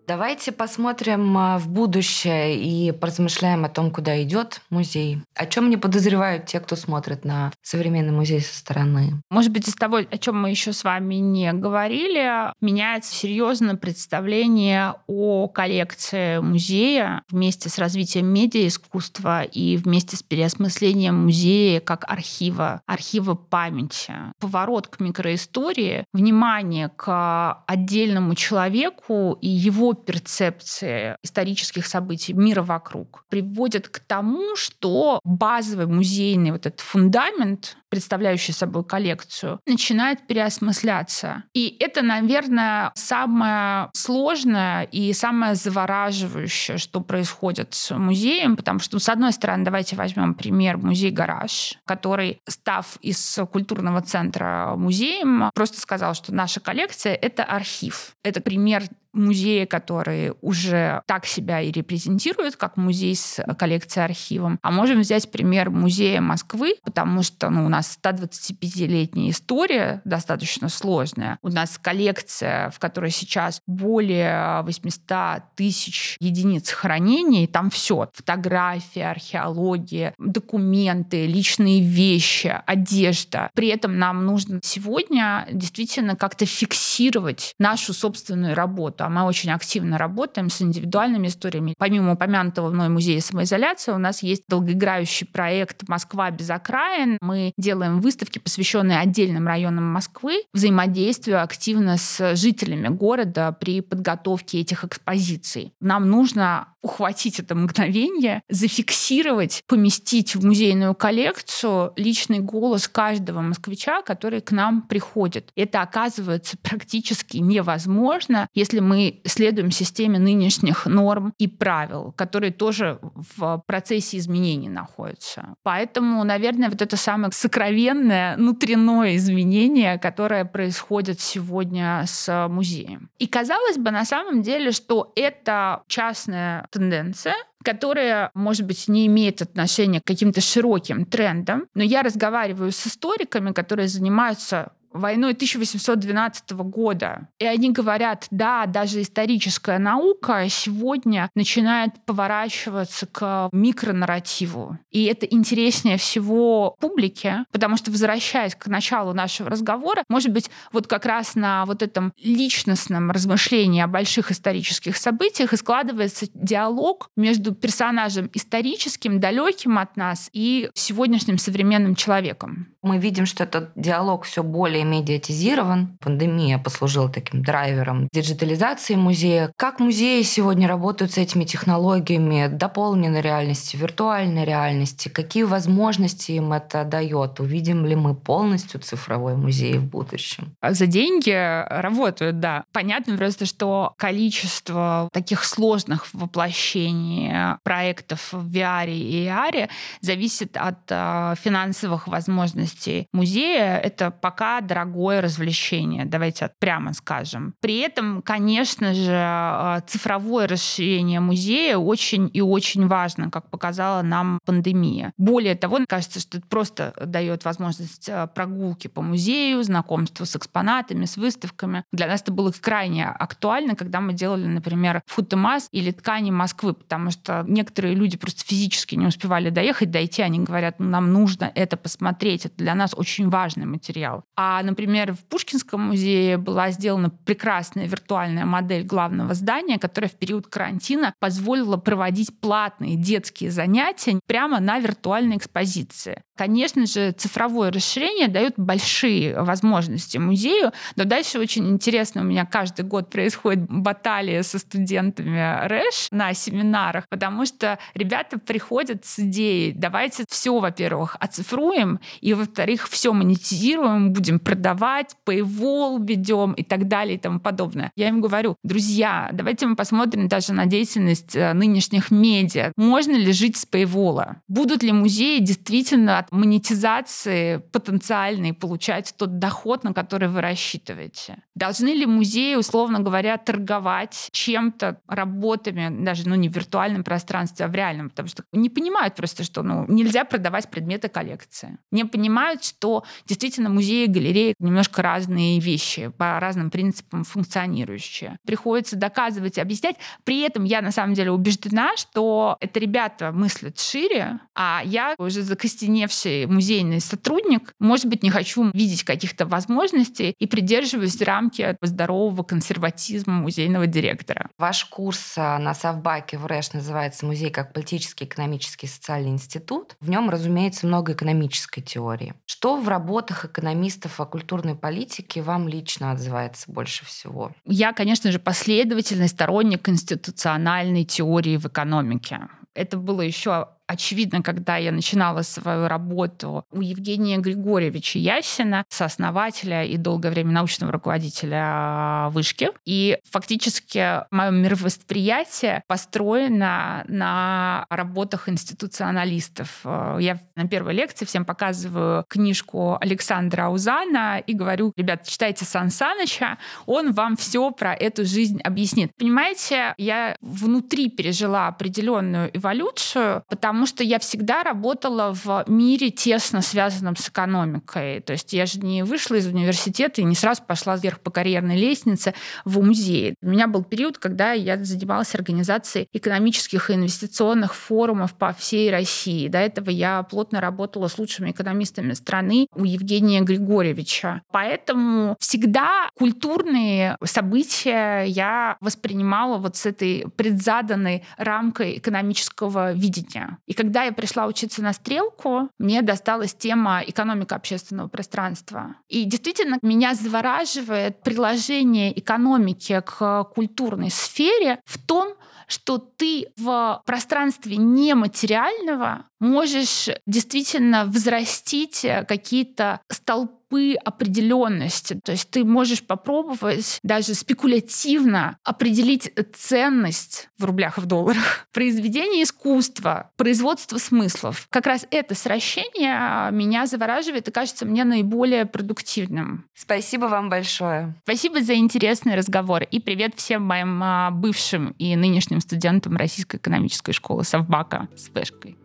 Давайте 0.07 0.51
посмотрим 0.51 1.37
а, 1.37 1.57
в 1.57 1.69
будущее 1.69 2.61
и 2.61 2.91
поразмышляем 2.91 3.65
о 3.65 3.69
том, 3.69 3.91
куда 3.91 4.21
идет 4.23 4.61
музей. 4.69 5.21
О 5.35 5.45
чем 5.45 5.69
не 5.69 5.77
подозревают 5.77 6.47
те, 6.47 6.59
кто 6.59 6.75
смотрит 6.75 7.23
на 7.23 7.51
современный 7.61 8.11
музей 8.11 8.41
со 8.41 8.57
стороны? 8.57 9.21
Может 9.29 9.51
быть, 9.51 9.67
из 9.67 9.75
того, 9.75 9.97
о 9.97 10.17
чем 10.17 10.41
мы 10.41 10.49
еще 10.49 10.73
с 10.73 10.83
вами 10.83 11.15
не 11.15 11.53
говорили, 11.53 12.51
меняется 12.61 13.13
серьезно 13.13 13.75
представление 13.75 14.95
о 15.07 15.47
коллекции 15.47 16.39
музея 16.39 17.23
вместе 17.29 17.69
с 17.69 17.77
развитием 17.77 18.27
медиа-искусства 18.27 19.43
и 19.43 19.77
вместе 19.77 20.17
с 20.17 20.23
переосмыслением 20.23 21.25
музея 21.25 21.79
как 21.79 22.05
архива, 22.09 22.81
архива 22.85 23.35
памяти. 23.35 24.13
Поворот 24.39 24.87
к 24.87 24.99
микроистории, 24.99 26.05
внимание 26.11 26.89
к 26.89 27.63
отдельному 27.67 28.35
человеку 28.35 29.37
и 29.41 29.47
его 29.47 29.90
перцепции 29.93 31.15
исторических 31.23 31.85
событий 31.85 32.33
мира 32.33 32.61
вокруг 32.61 33.25
приводит 33.29 33.87
к 33.89 33.99
тому, 33.99 34.55
что 34.55 35.19
базовый 35.23 35.87
музейный 35.87 36.51
вот 36.51 36.65
этот 36.65 36.79
фундамент, 36.79 37.77
представляющий 37.89 38.53
собой 38.53 38.83
коллекцию, 38.85 39.59
начинает 39.65 40.25
переосмысляться. 40.27 41.43
И 41.53 41.75
это, 41.79 42.01
наверное, 42.01 42.91
самое 42.95 43.89
сложное 43.93 44.83
и 44.83 45.13
самое 45.13 45.55
завораживающее, 45.55 46.77
что 46.77 47.01
происходит 47.01 47.73
с 47.73 47.95
музеем, 47.95 48.55
потому 48.55 48.79
что, 48.79 48.99
с 48.99 49.09
одной 49.09 49.33
стороны, 49.33 49.65
давайте 49.65 49.95
возьмем 49.95 50.33
пример 50.33 50.77
музей-гараж, 50.77 51.75
который, 51.85 52.39
став 52.47 52.97
из 53.01 53.39
культурного 53.51 54.01
центра 54.01 54.73
музеем, 54.77 55.49
просто 55.53 55.79
сказал, 55.79 56.13
что 56.13 56.33
наша 56.33 56.59
коллекция— 56.59 57.13
это 57.21 57.43
архив. 57.43 58.15
Это 58.23 58.41
пример 58.41 58.83
музеи, 59.13 59.65
которые 59.65 60.33
уже 60.41 61.01
так 61.05 61.25
себя 61.25 61.61
и 61.61 61.71
репрезентируют, 61.71 62.55
как 62.55 62.77
музей 62.77 63.15
с 63.15 63.43
коллекцией 63.57 64.05
архивом. 64.05 64.59
А 64.61 64.71
можем 64.71 65.01
взять 65.01 65.31
пример 65.31 65.69
музея 65.69 66.21
Москвы, 66.21 66.75
потому 66.83 67.23
что 67.23 67.49
ну, 67.49 67.65
у 67.65 67.69
нас 67.69 67.97
125-летняя 68.01 69.31
история 69.31 70.01
достаточно 70.05 70.69
сложная. 70.69 71.37
У 71.41 71.49
нас 71.49 71.77
коллекция, 71.77 72.69
в 72.71 72.79
которой 72.79 73.11
сейчас 73.11 73.61
более 73.67 74.61
800 74.63 75.43
тысяч 75.55 76.17
единиц 76.19 76.69
хранения, 76.69 77.43
и 77.43 77.47
там 77.47 77.69
все. 77.69 78.09
Фотография, 78.13 79.09
археология, 79.09 80.13
документы, 80.17 81.25
личные 81.25 81.81
вещи, 81.81 82.61
одежда. 82.65 83.49
При 83.53 83.67
этом 83.67 83.97
нам 83.97 84.25
нужно 84.25 84.59
сегодня 84.63 85.47
действительно 85.51 86.15
как-то 86.15 86.45
фиксировать 86.45 87.53
нашу 87.59 87.93
собственную 87.93 88.55
работу 88.55 89.00
работу, 89.01 89.05
а 89.05 89.09
мы 89.09 89.27
очень 89.27 89.51
активно 89.51 89.97
работаем 89.97 90.49
с 90.49 90.61
индивидуальными 90.61 91.27
историями. 91.27 91.73
Помимо 91.77 92.13
упомянутого 92.13 92.69
мной 92.69 92.89
музея 92.89 93.21
самоизоляции, 93.21 93.91
у 93.91 93.97
нас 93.97 94.23
есть 94.23 94.43
долгоиграющий 94.47 95.27
проект 95.27 95.87
«Москва 95.87 96.31
без 96.31 96.49
окраин». 96.49 97.17
Мы 97.21 97.53
делаем 97.57 98.01
выставки, 98.01 98.39
посвященные 98.39 98.99
отдельным 98.99 99.47
районам 99.47 99.85
Москвы, 99.85 100.43
взаимодействию 100.53 101.41
активно 101.41 101.97
с 101.97 102.35
жителями 102.35 102.87
города 102.89 103.51
при 103.51 103.81
подготовке 103.81 104.59
этих 104.59 104.83
экспозиций. 104.83 105.73
Нам 105.79 106.09
нужно 106.09 106.67
ухватить 106.81 107.39
это 107.39 107.55
мгновение, 107.55 108.41
зафиксировать, 108.49 109.63
поместить 109.67 110.35
в 110.35 110.45
музейную 110.45 110.95
коллекцию 110.95 111.93
личный 111.95 112.39
голос 112.39 112.87
каждого 112.87 113.41
москвича, 113.41 114.01
который 114.01 114.41
к 114.41 114.51
нам 114.51 114.81
приходит. 114.81 115.51
Это 115.55 115.81
оказывается 115.81 116.57
практически 116.57 117.37
невозможно, 117.37 118.47
если 118.53 118.79
мы 118.79 118.90
следуем 119.25 119.71
системе 119.71 120.19
нынешних 120.19 120.85
норм 120.85 121.33
и 121.37 121.47
правил, 121.47 122.13
которые 122.15 122.51
тоже 122.51 122.99
в 123.01 123.63
процессе 123.65 124.17
изменений 124.17 124.69
находятся. 124.69 125.55
Поэтому, 125.63 126.23
наверное, 126.23 126.69
вот 126.69 126.81
это 126.81 126.97
самое 126.97 127.31
сокровенное 127.31 128.35
внутреннее 128.37 129.15
изменение, 129.17 129.97
которое 129.97 130.45
происходит 130.45 131.19
сегодня 131.19 132.03
с 132.07 132.47
музеем. 132.49 133.09
И 133.19 133.27
казалось 133.27 133.77
бы, 133.77 133.91
на 133.91 134.05
самом 134.05 134.41
деле, 134.41 134.71
что 134.71 135.11
это 135.15 135.83
частная 135.87 136.67
тенденция, 136.71 137.35
которая, 137.63 138.31
может 138.33 138.65
быть, 138.65 138.87
не 138.87 139.05
имеет 139.07 139.41
отношения 139.41 140.01
к 140.01 140.05
каким-то 140.05 140.41
широким 140.41 141.05
трендам, 141.05 141.67
но 141.75 141.83
я 141.83 142.01
разговариваю 142.01 142.71
с 142.71 142.87
историками, 142.87 143.51
которые 143.51 143.87
занимаются 143.87 144.71
войной 144.91 145.33
1812 145.33 146.51
года. 146.51 147.27
И 147.39 147.45
они 147.45 147.71
говорят, 147.71 148.27
да, 148.31 148.65
даже 148.65 149.01
историческая 149.01 149.79
наука 149.79 150.45
сегодня 150.49 151.29
начинает 151.35 151.93
поворачиваться 152.05 153.07
к 153.07 153.49
микронарративу. 153.51 154.77
И 154.91 155.05
это 155.05 155.25
интереснее 155.25 155.97
всего 155.97 156.75
публике, 156.79 157.45
потому 157.51 157.77
что, 157.77 157.91
возвращаясь 157.91 158.55
к 158.55 158.67
началу 158.67 159.13
нашего 159.13 159.49
разговора, 159.49 160.03
может 160.09 160.31
быть, 160.31 160.49
вот 160.71 160.87
как 160.87 161.05
раз 161.05 161.35
на 161.35 161.65
вот 161.65 161.81
этом 161.81 162.13
личностном 162.21 163.11
размышлении 163.11 163.81
о 163.81 163.87
больших 163.87 164.31
исторических 164.31 164.97
событиях 164.97 165.53
и 165.53 165.57
складывается 165.57 166.27
диалог 166.33 167.09
между 167.15 167.53
персонажем 167.53 168.29
историческим, 168.33 169.19
далеким 169.19 169.77
от 169.77 169.97
нас, 169.97 170.29
и 170.33 170.69
сегодняшним 170.73 171.37
современным 171.37 171.95
человеком. 171.95 172.67
Мы 172.81 172.97
видим, 172.97 173.25
что 173.25 173.43
этот 173.43 173.71
диалог 173.75 174.23
все 174.23 174.43
более 174.43 174.80
более 174.81 174.85
медиатизирован. 174.85 175.97
Пандемия 175.99 176.57
послужила 176.57 177.09
таким 177.09 177.43
драйвером 177.43 178.07
диджитализации 178.11 178.95
музея. 178.95 179.51
Как 179.57 179.79
музеи 179.79 180.21
сегодня 180.23 180.67
работают 180.67 181.11
с 181.11 181.17
этими 181.17 181.43
технологиями 181.43 182.47
дополненной 182.47 183.21
реальности, 183.21 183.77
виртуальной 183.77 184.45
реальности? 184.45 185.09
Какие 185.09 185.43
возможности 185.43 186.33
им 186.33 186.53
это 186.53 186.83
дает? 186.83 187.39
Увидим 187.39 187.85
ли 187.85 187.95
мы 187.95 188.15
полностью 188.15 188.79
цифровой 188.79 189.35
музей 189.35 189.77
в 189.77 189.85
будущем? 189.85 190.55
За 190.67 190.87
деньги 190.87 191.31
работают, 191.69 192.39
да. 192.39 192.63
Понятно 192.71 193.17
просто, 193.17 193.45
что 193.45 193.93
количество 193.97 195.09
таких 195.13 195.43
сложных 195.43 196.07
воплощений 196.13 197.31
проектов 197.63 198.33
в 198.33 198.51
VR 198.51 198.89
и 198.89 199.25
AR 199.25 199.69
зависит 200.01 200.57
от 200.57 200.79
э, 200.89 201.35
финансовых 201.41 202.07
возможностей 202.07 203.07
музея. 203.13 203.77
Это 203.77 204.11
пока 204.11 204.61
дорогое 204.71 205.19
развлечение, 205.19 206.05
давайте 206.05 206.49
прямо 206.59 206.93
скажем. 206.93 207.53
При 207.59 207.79
этом, 207.79 208.21
конечно 208.21 208.93
же, 208.93 209.11
э, 209.11 209.81
цифровое 209.85 210.47
расширение 210.47 211.19
музея 211.19 211.75
очень 211.75 212.29
и 212.31 212.39
очень 212.39 212.87
важно, 212.87 213.29
как 213.29 213.49
показала 213.49 214.01
нам 214.01 214.39
пандемия. 214.45 215.11
Более 215.17 215.55
того, 215.55 215.79
кажется, 215.89 216.21
что 216.21 216.37
это 216.37 216.47
просто 216.47 216.93
дает 217.05 217.43
возможность 217.43 218.07
э, 218.07 218.27
прогулки 218.33 218.87
по 218.87 219.01
музею, 219.01 219.61
знакомства 219.61 220.23
с 220.23 220.37
экспонатами, 220.37 221.03
с 221.03 221.17
выставками. 221.17 221.83
Для 221.91 222.07
нас 222.07 222.21
это 222.21 222.31
было 222.31 222.53
крайне 222.61 223.07
актуально, 223.07 223.75
когда 223.75 223.99
мы 223.99 224.13
делали, 224.13 224.45
например, 224.45 225.01
футомас 225.05 225.67
или 225.73 225.91
ткани 225.91 226.31
Москвы, 226.31 226.73
потому 226.73 227.11
что 227.11 227.43
некоторые 227.45 227.93
люди 227.93 228.17
просто 228.17 228.45
физически 228.45 228.95
не 228.95 229.05
успевали 229.05 229.49
доехать, 229.49 229.91
дойти, 229.91 230.21
они 230.21 230.39
говорят, 230.39 230.75
ну, 230.79 230.87
нам 230.87 231.11
нужно 231.11 231.51
это 231.55 231.75
посмотреть, 231.75 232.45
это 232.45 232.55
для 232.55 232.73
нас 232.73 232.93
очень 232.95 233.29
важный 233.29 233.65
материал. 233.65 234.23
А 234.37 234.60
например, 234.63 235.13
в 235.13 235.19
Пушкинском 235.25 235.81
музее 235.81 236.37
была 236.37 236.71
сделана 236.71 237.09
прекрасная 237.09 237.87
виртуальная 237.87 238.45
модель 238.45 238.83
главного 238.83 239.33
здания, 239.33 239.79
которая 239.79 240.09
в 240.09 240.15
период 240.15 240.47
карантина 240.47 241.13
позволила 241.19 241.77
проводить 241.77 242.39
платные 242.39 242.95
детские 242.95 243.51
занятия 243.51 244.19
прямо 244.27 244.59
на 244.59 244.79
виртуальной 244.79 245.37
экспозиции. 245.37 246.21
Конечно 246.41 246.87
же, 246.87 247.11
цифровое 247.11 247.71
расширение 247.71 248.27
дает 248.27 248.55
большие 248.57 249.39
возможности 249.43 250.17
музею, 250.17 250.71
но 250.95 251.03
дальше 251.03 251.37
очень 251.37 251.69
интересно, 251.69 252.21
у 252.21 252.23
меня 252.23 252.45
каждый 252.45 252.83
год 252.83 253.11
происходит 253.11 253.65
баталия 253.69 254.41
со 254.41 254.57
студентами 254.57 255.67
РЭШ 255.67 256.07
на 256.11 256.33
семинарах, 256.33 257.05
потому 257.09 257.45
что 257.45 257.77
ребята 257.93 258.39
приходят 258.39 259.05
с 259.05 259.19
идеей, 259.19 259.71
давайте 259.71 260.25
все, 260.29 260.57
во-первых, 260.57 261.15
оцифруем, 261.19 261.99
и, 262.21 262.33
во-вторых, 262.33 262.89
все 262.89 263.13
монетизируем, 263.13 264.11
будем 264.11 264.39
продавать, 264.51 265.15
paywall 265.25 266.05
ведем 266.05 266.51
и 266.51 266.63
так 266.63 266.89
далее 266.89 267.15
и 267.15 267.17
тому 267.17 267.39
подобное. 267.39 267.91
Я 267.95 268.09
им 268.09 268.19
говорю, 268.19 268.57
друзья, 268.63 269.29
давайте 269.31 269.65
мы 269.65 269.77
посмотрим 269.77 270.27
даже 270.27 270.51
на 270.51 270.65
деятельность 270.65 271.37
э, 271.37 271.53
нынешних 271.53 272.11
медиа. 272.11 272.73
Можно 272.75 273.15
ли 273.15 273.31
жить 273.31 273.55
с 273.55 273.65
paywall? 273.65 274.35
Будут 274.49 274.83
ли 274.83 274.91
музеи 274.91 275.39
действительно 275.39 276.19
от 276.19 276.31
монетизации 276.33 277.57
потенциальной 277.71 278.53
получать 278.53 279.13
тот 279.17 279.39
доход, 279.39 279.85
на 279.85 279.93
который 279.93 280.27
вы 280.27 280.41
рассчитываете? 280.41 281.37
Должны 281.55 281.89
ли 281.89 282.05
музеи, 282.05 282.55
условно 282.55 282.99
говоря, 282.99 283.37
торговать 283.37 284.27
чем-то, 284.33 284.99
работами, 285.07 286.03
даже 286.03 286.27
ну, 286.27 286.35
не 286.35 286.49
в 286.49 286.55
виртуальном 286.55 287.05
пространстве, 287.05 287.65
а 287.65 287.69
в 287.69 287.75
реальном? 287.75 288.09
Потому 288.09 288.27
что 288.27 288.43
не 288.51 288.69
понимают 288.69 289.15
просто, 289.15 289.43
что 289.43 289.63
ну, 289.63 289.85
нельзя 289.87 290.25
продавать 290.25 290.69
предметы 290.69 291.07
коллекции. 291.07 291.77
Не 291.91 292.03
понимают, 292.03 292.65
что 292.65 293.05
действительно 293.25 293.69
музеи, 293.69 294.07
галереи 294.07 294.40
галереек 294.41 294.55
немножко 294.59 295.01
разные 295.01 295.59
вещи, 295.59 296.11
по 296.17 296.39
разным 296.39 296.69
принципам 296.69 297.23
функционирующие. 297.23 298.37
Приходится 298.45 298.95
доказывать 298.95 299.57
объяснять. 299.57 299.95
При 300.23 300.41
этом 300.41 300.63
я 300.63 300.81
на 300.81 300.91
самом 300.91 301.13
деле 301.13 301.31
убеждена, 301.31 301.95
что 301.97 302.57
это 302.59 302.79
ребята 302.79 303.31
мыслят 303.31 303.79
шире, 303.79 304.39
а 304.55 304.81
я 304.83 305.15
уже 305.17 305.41
закостеневший 305.41 306.45
музейный 306.45 306.99
сотрудник, 306.99 307.73
может 307.79 308.05
быть, 308.05 308.23
не 308.23 308.29
хочу 308.29 308.69
видеть 308.73 309.03
каких-то 309.03 309.45
возможностей 309.45 310.35
и 310.37 310.47
придерживаюсь 310.47 311.21
рамки 311.21 311.77
здорового 311.81 312.43
консерватизма 312.43 313.33
музейного 313.33 313.87
директора. 313.87 314.49
Ваш 314.57 314.85
курс 314.85 315.33
а, 315.37 315.59
на 315.59 315.73
Совбаке 315.73 316.37
в 316.37 316.45
РЭШ 316.45 316.73
называется 316.73 317.25
«Музей 317.25 317.49
как 317.49 317.73
политический, 317.73 318.25
экономический 318.25 318.87
и 318.87 318.89
социальный 318.89 319.29
институт». 319.29 319.95
В 319.99 320.09
нем, 320.09 320.29
разумеется, 320.29 320.87
много 320.87 321.13
экономической 321.13 321.81
теории. 321.81 322.33
Что 322.45 322.77
в 322.77 322.87
работах 322.87 323.45
экономистов 323.45 324.19
о 324.19 324.25
культурной 324.31 324.75
политике 324.75 325.41
вам 325.41 325.67
лично 325.67 326.11
отзывается 326.11 326.71
больше 326.71 327.05
всего? 327.05 327.51
Я, 327.65 327.93
конечно 327.93 328.31
же, 328.31 328.39
последовательный 328.39 329.27
сторонник 329.27 329.83
конституциональной 329.83 331.03
теории 331.03 331.57
в 331.57 331.67
экономике. 331.67 332.39
Это 332.73 332.97
было 332.97 333.21
еще 333.21 333.67
очевидно, 333.91 334.41
когда 334.41 334.77
я 334.77 334.91
начинала 334.91 335.41
свою 335.41 335.87
работу 335.87 336.65
у 336.71 336.81
Евгения 336.81 337.37
Григорьевича 337.37 338.19
Ясина, 338.19 338.85
сооснователя 338.89 339.83
и 339.83 339.97
долгое 339.97 340.31
время 340.31 340.51
научного 340.51 340.91
руководителя 340.91 342.29
Вышки. 342.29 342.69
И 342.85 343.17
фактически 343.29 344.23
мое 344.33 344.51
мировосприятие 344.51 345.83
построено 345.87 347.03
на 347.07 347.85
работах 347.89 348.47
институционалистов. 348.47 349.81
Я 349.83 350.39
на 350.55 350.67
первой 350.67 350.93
лекции 350.93 351.25
всем 351.25 351.45
показываю 351.45 352.23
книжку 352.27 352.97
Александра 353.01 353.65
Аузана 353.65 354.39
и 354.39 354.53
говорю, 354.53 354.93
ребят, 354.95 355.27
читайте 355.27 355.65
Сан 355.65 355.89
Саныча, 355.89 356.57
он 356.85 357.11
вам 357.11 357.35
все 357.35 357.71
про 357.71 357.93
эту 357.93 358.25
жизнь 358.25 358.61
объяснит. 358.61 359.11
Понимаете, 359.17 359.93
я 359.97 360.35
внутри 360.41 361.09
пережила 361.09 361.67
определенную 361.67 362.55
эволюцию, 362.57 363.43
потому 363.49 363.80
потому 363.81 363.95
что 363.95 364.03
я 364.03 364.19
всегда 364.19 364.61
работала 364.61 365.33
в 365.33 365.63
мире 365.65 366.11
тесно 366.11 366.61
связанном 366.61 367.15
с 367.15 367.29
экономикой. 367.29 368.19
То 368.19 368.33
есть 368.33 368.53
я 368.53 368.67
же 368.67 368.79
не 368.79 369.03
вышла 369.03 369.33
из 369.33 369.47
университета 369.47 370.21
и 370.21 370.23
не 370.23 370.35
сразу 370.35 370.61
пошла 370.61 370.97
вверх 370.97 371.19
по 371.19 371.31
карьерной 371.31 371.77
лестнице 371.77 372.35
в 372.63 372.79
музей. 372.79 373.33
У 373.41 373.49
меня 373.49 373.65
был 373.65 373.83
период, 373.83 374.19
когда 374.19 374.51
я 374.51 374.77
занималась 374.83 375.33
организацией 375.33 376.07
экономических 376.13 376.91
и 376.91 376.93
инвестиционных 376.93 377.73
форумов 377.73 378.35
по 378.35 378.53
всей 378.53 378.91
России. 378.91 379.47
До 379.47 379.57
этого 379.57 379.89
я 379.89 380.21
плотно 380.21 380.61
работала 380.61 381.07
с 381.07 381.17
лучшими 381.17 381.49
экономистами 381.49 382.13
страны 382.13 382.67
у 382.75 382.83
Евгения 382.83 383.41
Григорьевича. 383.41 384.43
Поэтому 384.51 385.35
всегда 385.39 386.07
культурные 386.13 387.17
события 387.23 388.25
я 388.27 388.77
воспринимала 388.79 389.57
вот 389.57 389.75
с 389.75 389.87
этой 389.87 390.25
предзаданной 390.35 391.23
рамкой 391.37 391.97
экономического 391.97 392.93
видения. 392.93 393.57
И 393.71 393.73
когда 393.73 394.03
я 394.03 394.11
пришла 394.11 394.47
учиться 394.47 394.81
на 394.81 394.91
стрелку, 394.91 395.69
мне 395.79 396.01
досталась 396.01 396.53
тема 396.53 397.03
экономика 397.07 397.55
общественного 397.55 398.09
пространства. 398.09 398.97
И 399.07 399.23
действительно 399.23 399.79
меня 399.81 400.13
завораживает 400.13 401.23
приложение 401.23 402.19
экономики 402.19 403.01
к 403.05 403.45
культурной 403.55 404.11
сфере 404.11 404.81
в 404.83 404.97
том, 404.97 405.35
что 405.67 405.99
ты 405.99 406.47
в 406.57 407.01
пространстве 407.05 407.77
нематериального 407.77 409.27
можешь 409.41 410.07
действительно 410.25 411.05
взрастить 411.05 412.05
какие-то 412.27 413.01
столпы 413.09 413.95
определенности. 413.95 415.19
То 415.23 415.31
есть 415.31 415.49
ты 415.49 415.63
можешь 415.63 416.03
попробовать 416.03 416.99
даже 417.03 417.33
спекулятивно 417.33 418.57
определить 418.63 419.33
ценность 419.55 420.49
в 420.57 420.65
рублях 420.65 420.97
и 420.97 421.01
в 421.01 421.05
долларах 421.05 421.67
произведения 421.73 422.43
искусства, 422.43 423.31
производство 423.35 423.97
смыслов. 423.97 424.67
Как 424.69 424.85
раз 424.85 425.07
это 425.09 425.35
сращение 425.35 426.51
меня 426.51 426.85
завораживает 426.85 427.47
и 427.47 427.51
кажется 427.51 427.85
мне 427.85 428.03
наиболее 428.03 428.65
продуктивным. 428.65 429.65
Спасибо 429.73 430.25
вам 430.25 430.49
большое. 430.49 431.15
Спасибо 431.23 431.61
за 431.61 431.75
интересный 431.75 432.35
разговор. 432.35 432.83
И 432.83 432.99
привет 432.99 433.35
всем 433.37 433.63
моим 433.63 434.03
а, 434.03 434.31
бывшим 434.31 434.93
и 434.97 435.15
нынешним 435.15 435.61
студентам 435.61 436.17
Российской 436.17 436.57
экономической 436.57 437.13
школы 437.13 437.43
Совбака 437.43 438.07
с 438.15 438.29
флешкой. 438.29 438.77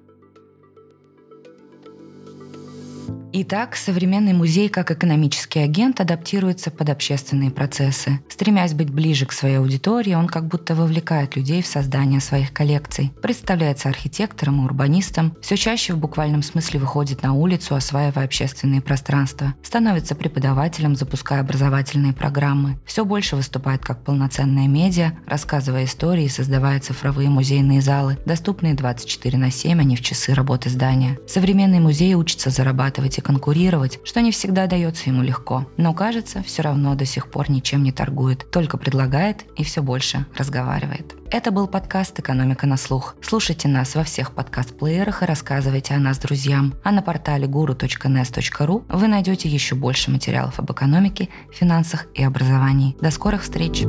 Итак, 3.39 3.76
современный 3.76 4.32
музей 4.32 4.70
как 4.70 4.91
экономический 4.91 5.59
агент 5.59 6.01
адаптируется 6.01 6.70
под 6.70 6.89
общественные 6.89 7.51
процессы. 7.51 8.20
Стремясь 8.30 8.72
быть 8.72 8.89
ближе 8.89 9.26
к 9.26 9.32
своей 9.32 9.59
аудитории, 9.59 10.14
он 10.14 10.26
как 10.26 10.49
будто 10.49 10.74
вовлекает 10.74 11.37
людей 11.37 11.61
в 11.61 11.66
создание 11.66 12.20
своих 12.20 12.55
коллекций, 12.55 13.12
представляется 13.20 13.91
архитектором 13.91 14.62
и 14.62 14.64
урбанистом, 14.64 15.37
все 15.43 15.59
чаще 15.59 15.93
в 15.93 15.99
буквальном 15.99 16.43
смысле 16.43 16.80
выходит 16.80 17.22
на 17.22 17.34
улицу, 17.34 17.74
осваивая 17.74 18.24
общественные 18.24 18.80
пространства, 18.80 19.53
становится 19.62 20.14
преподавателем, 20.14 20.97
запуская 20.97 21.41
образовательные 21.41 22.14
программы, 22.14 22.78
все 22.87 23.05
больше 23.05 23.37
выступает 23.37 23.84
как 23.84 24.03
полноценная 24.03 24.66
медиа, 24.66 25.12
рассказывая 25.26 25.84
истории 25.84 26.24
и 26.24 26.30
создавая 26.30 26.80
цифровые 26.80 27.28
музейные 27.28 27.82
залы, 27.82 28.16
доступные 28.24 28.72
24 28.72 29.37
на 29.37 29.51
7, 29.51 29.78
а 29.78 29.84
не 29.84 29.97
в 29.97 30.01
часы 30.01 30.32
работы 30.32 30.70
здания. 30.70 31.18
Современный 31.28 31.80
музей 31.80 32.14
учится 32.14 32.49
зарабатывать 32.49 33.18
конкурировать, 33.27 33.99
что 34.05 34.20
не 34.20 34.31
всегда 34.31 34.68
дается 34.68 35.11
ему 35.11 35.22
легко. 35.22 35.66
Но 35.77 35.93
кажется, 35.95 36.45
все 36.45 36.62
равно 36.62 36.95
до 36.95 37.05
сих 37.05 37.29
пор 37.29 37.51
ничем 37.51 37.83
не 37.83 37.91
торгует, 37.91 38.49
только 38.53 38.79
предлагает 38.79 39.45
и 39.57 39.64
все 39.64 39.83
больше 39.83 40.27
разговаривает. 40.37 41.16
Это 41.33 41.51
был 41.51 41.66
подкаст 41.66 42.16
«Экономика 42.20 42.68
на 42.68 42.77
слух». 42.77 43.16
Слушайте 43.20 43.66
нас 43.66 43.97
во 43.97 44.05
всех 44.05 44.31
подкаст-плеерах 44.31 45.24
и 45.24 45.27
рассказывайте 45.27 45.95
о 45.95 45.99
нас 45.99 46.18
друзьям. 46.18 46.74
А 46.85 46.93
на 46.93 47.03
портале 47.03 47.49
guru.nes.ru 47.49 48.85
вы 48.89 49.09
найдете 49.09 49.49
еще 49.49 49.74
больше 49.74 50.12
материалов 50.12 50.61
об 50.61 50.70
экономике, 50.70 51.29
финансах 51.53 52.07
и 52.14 52.22
образовании. 52.22 52.97
До 53.01 53.11
скорых 53.11 53.43
встреч! 53.43 53.83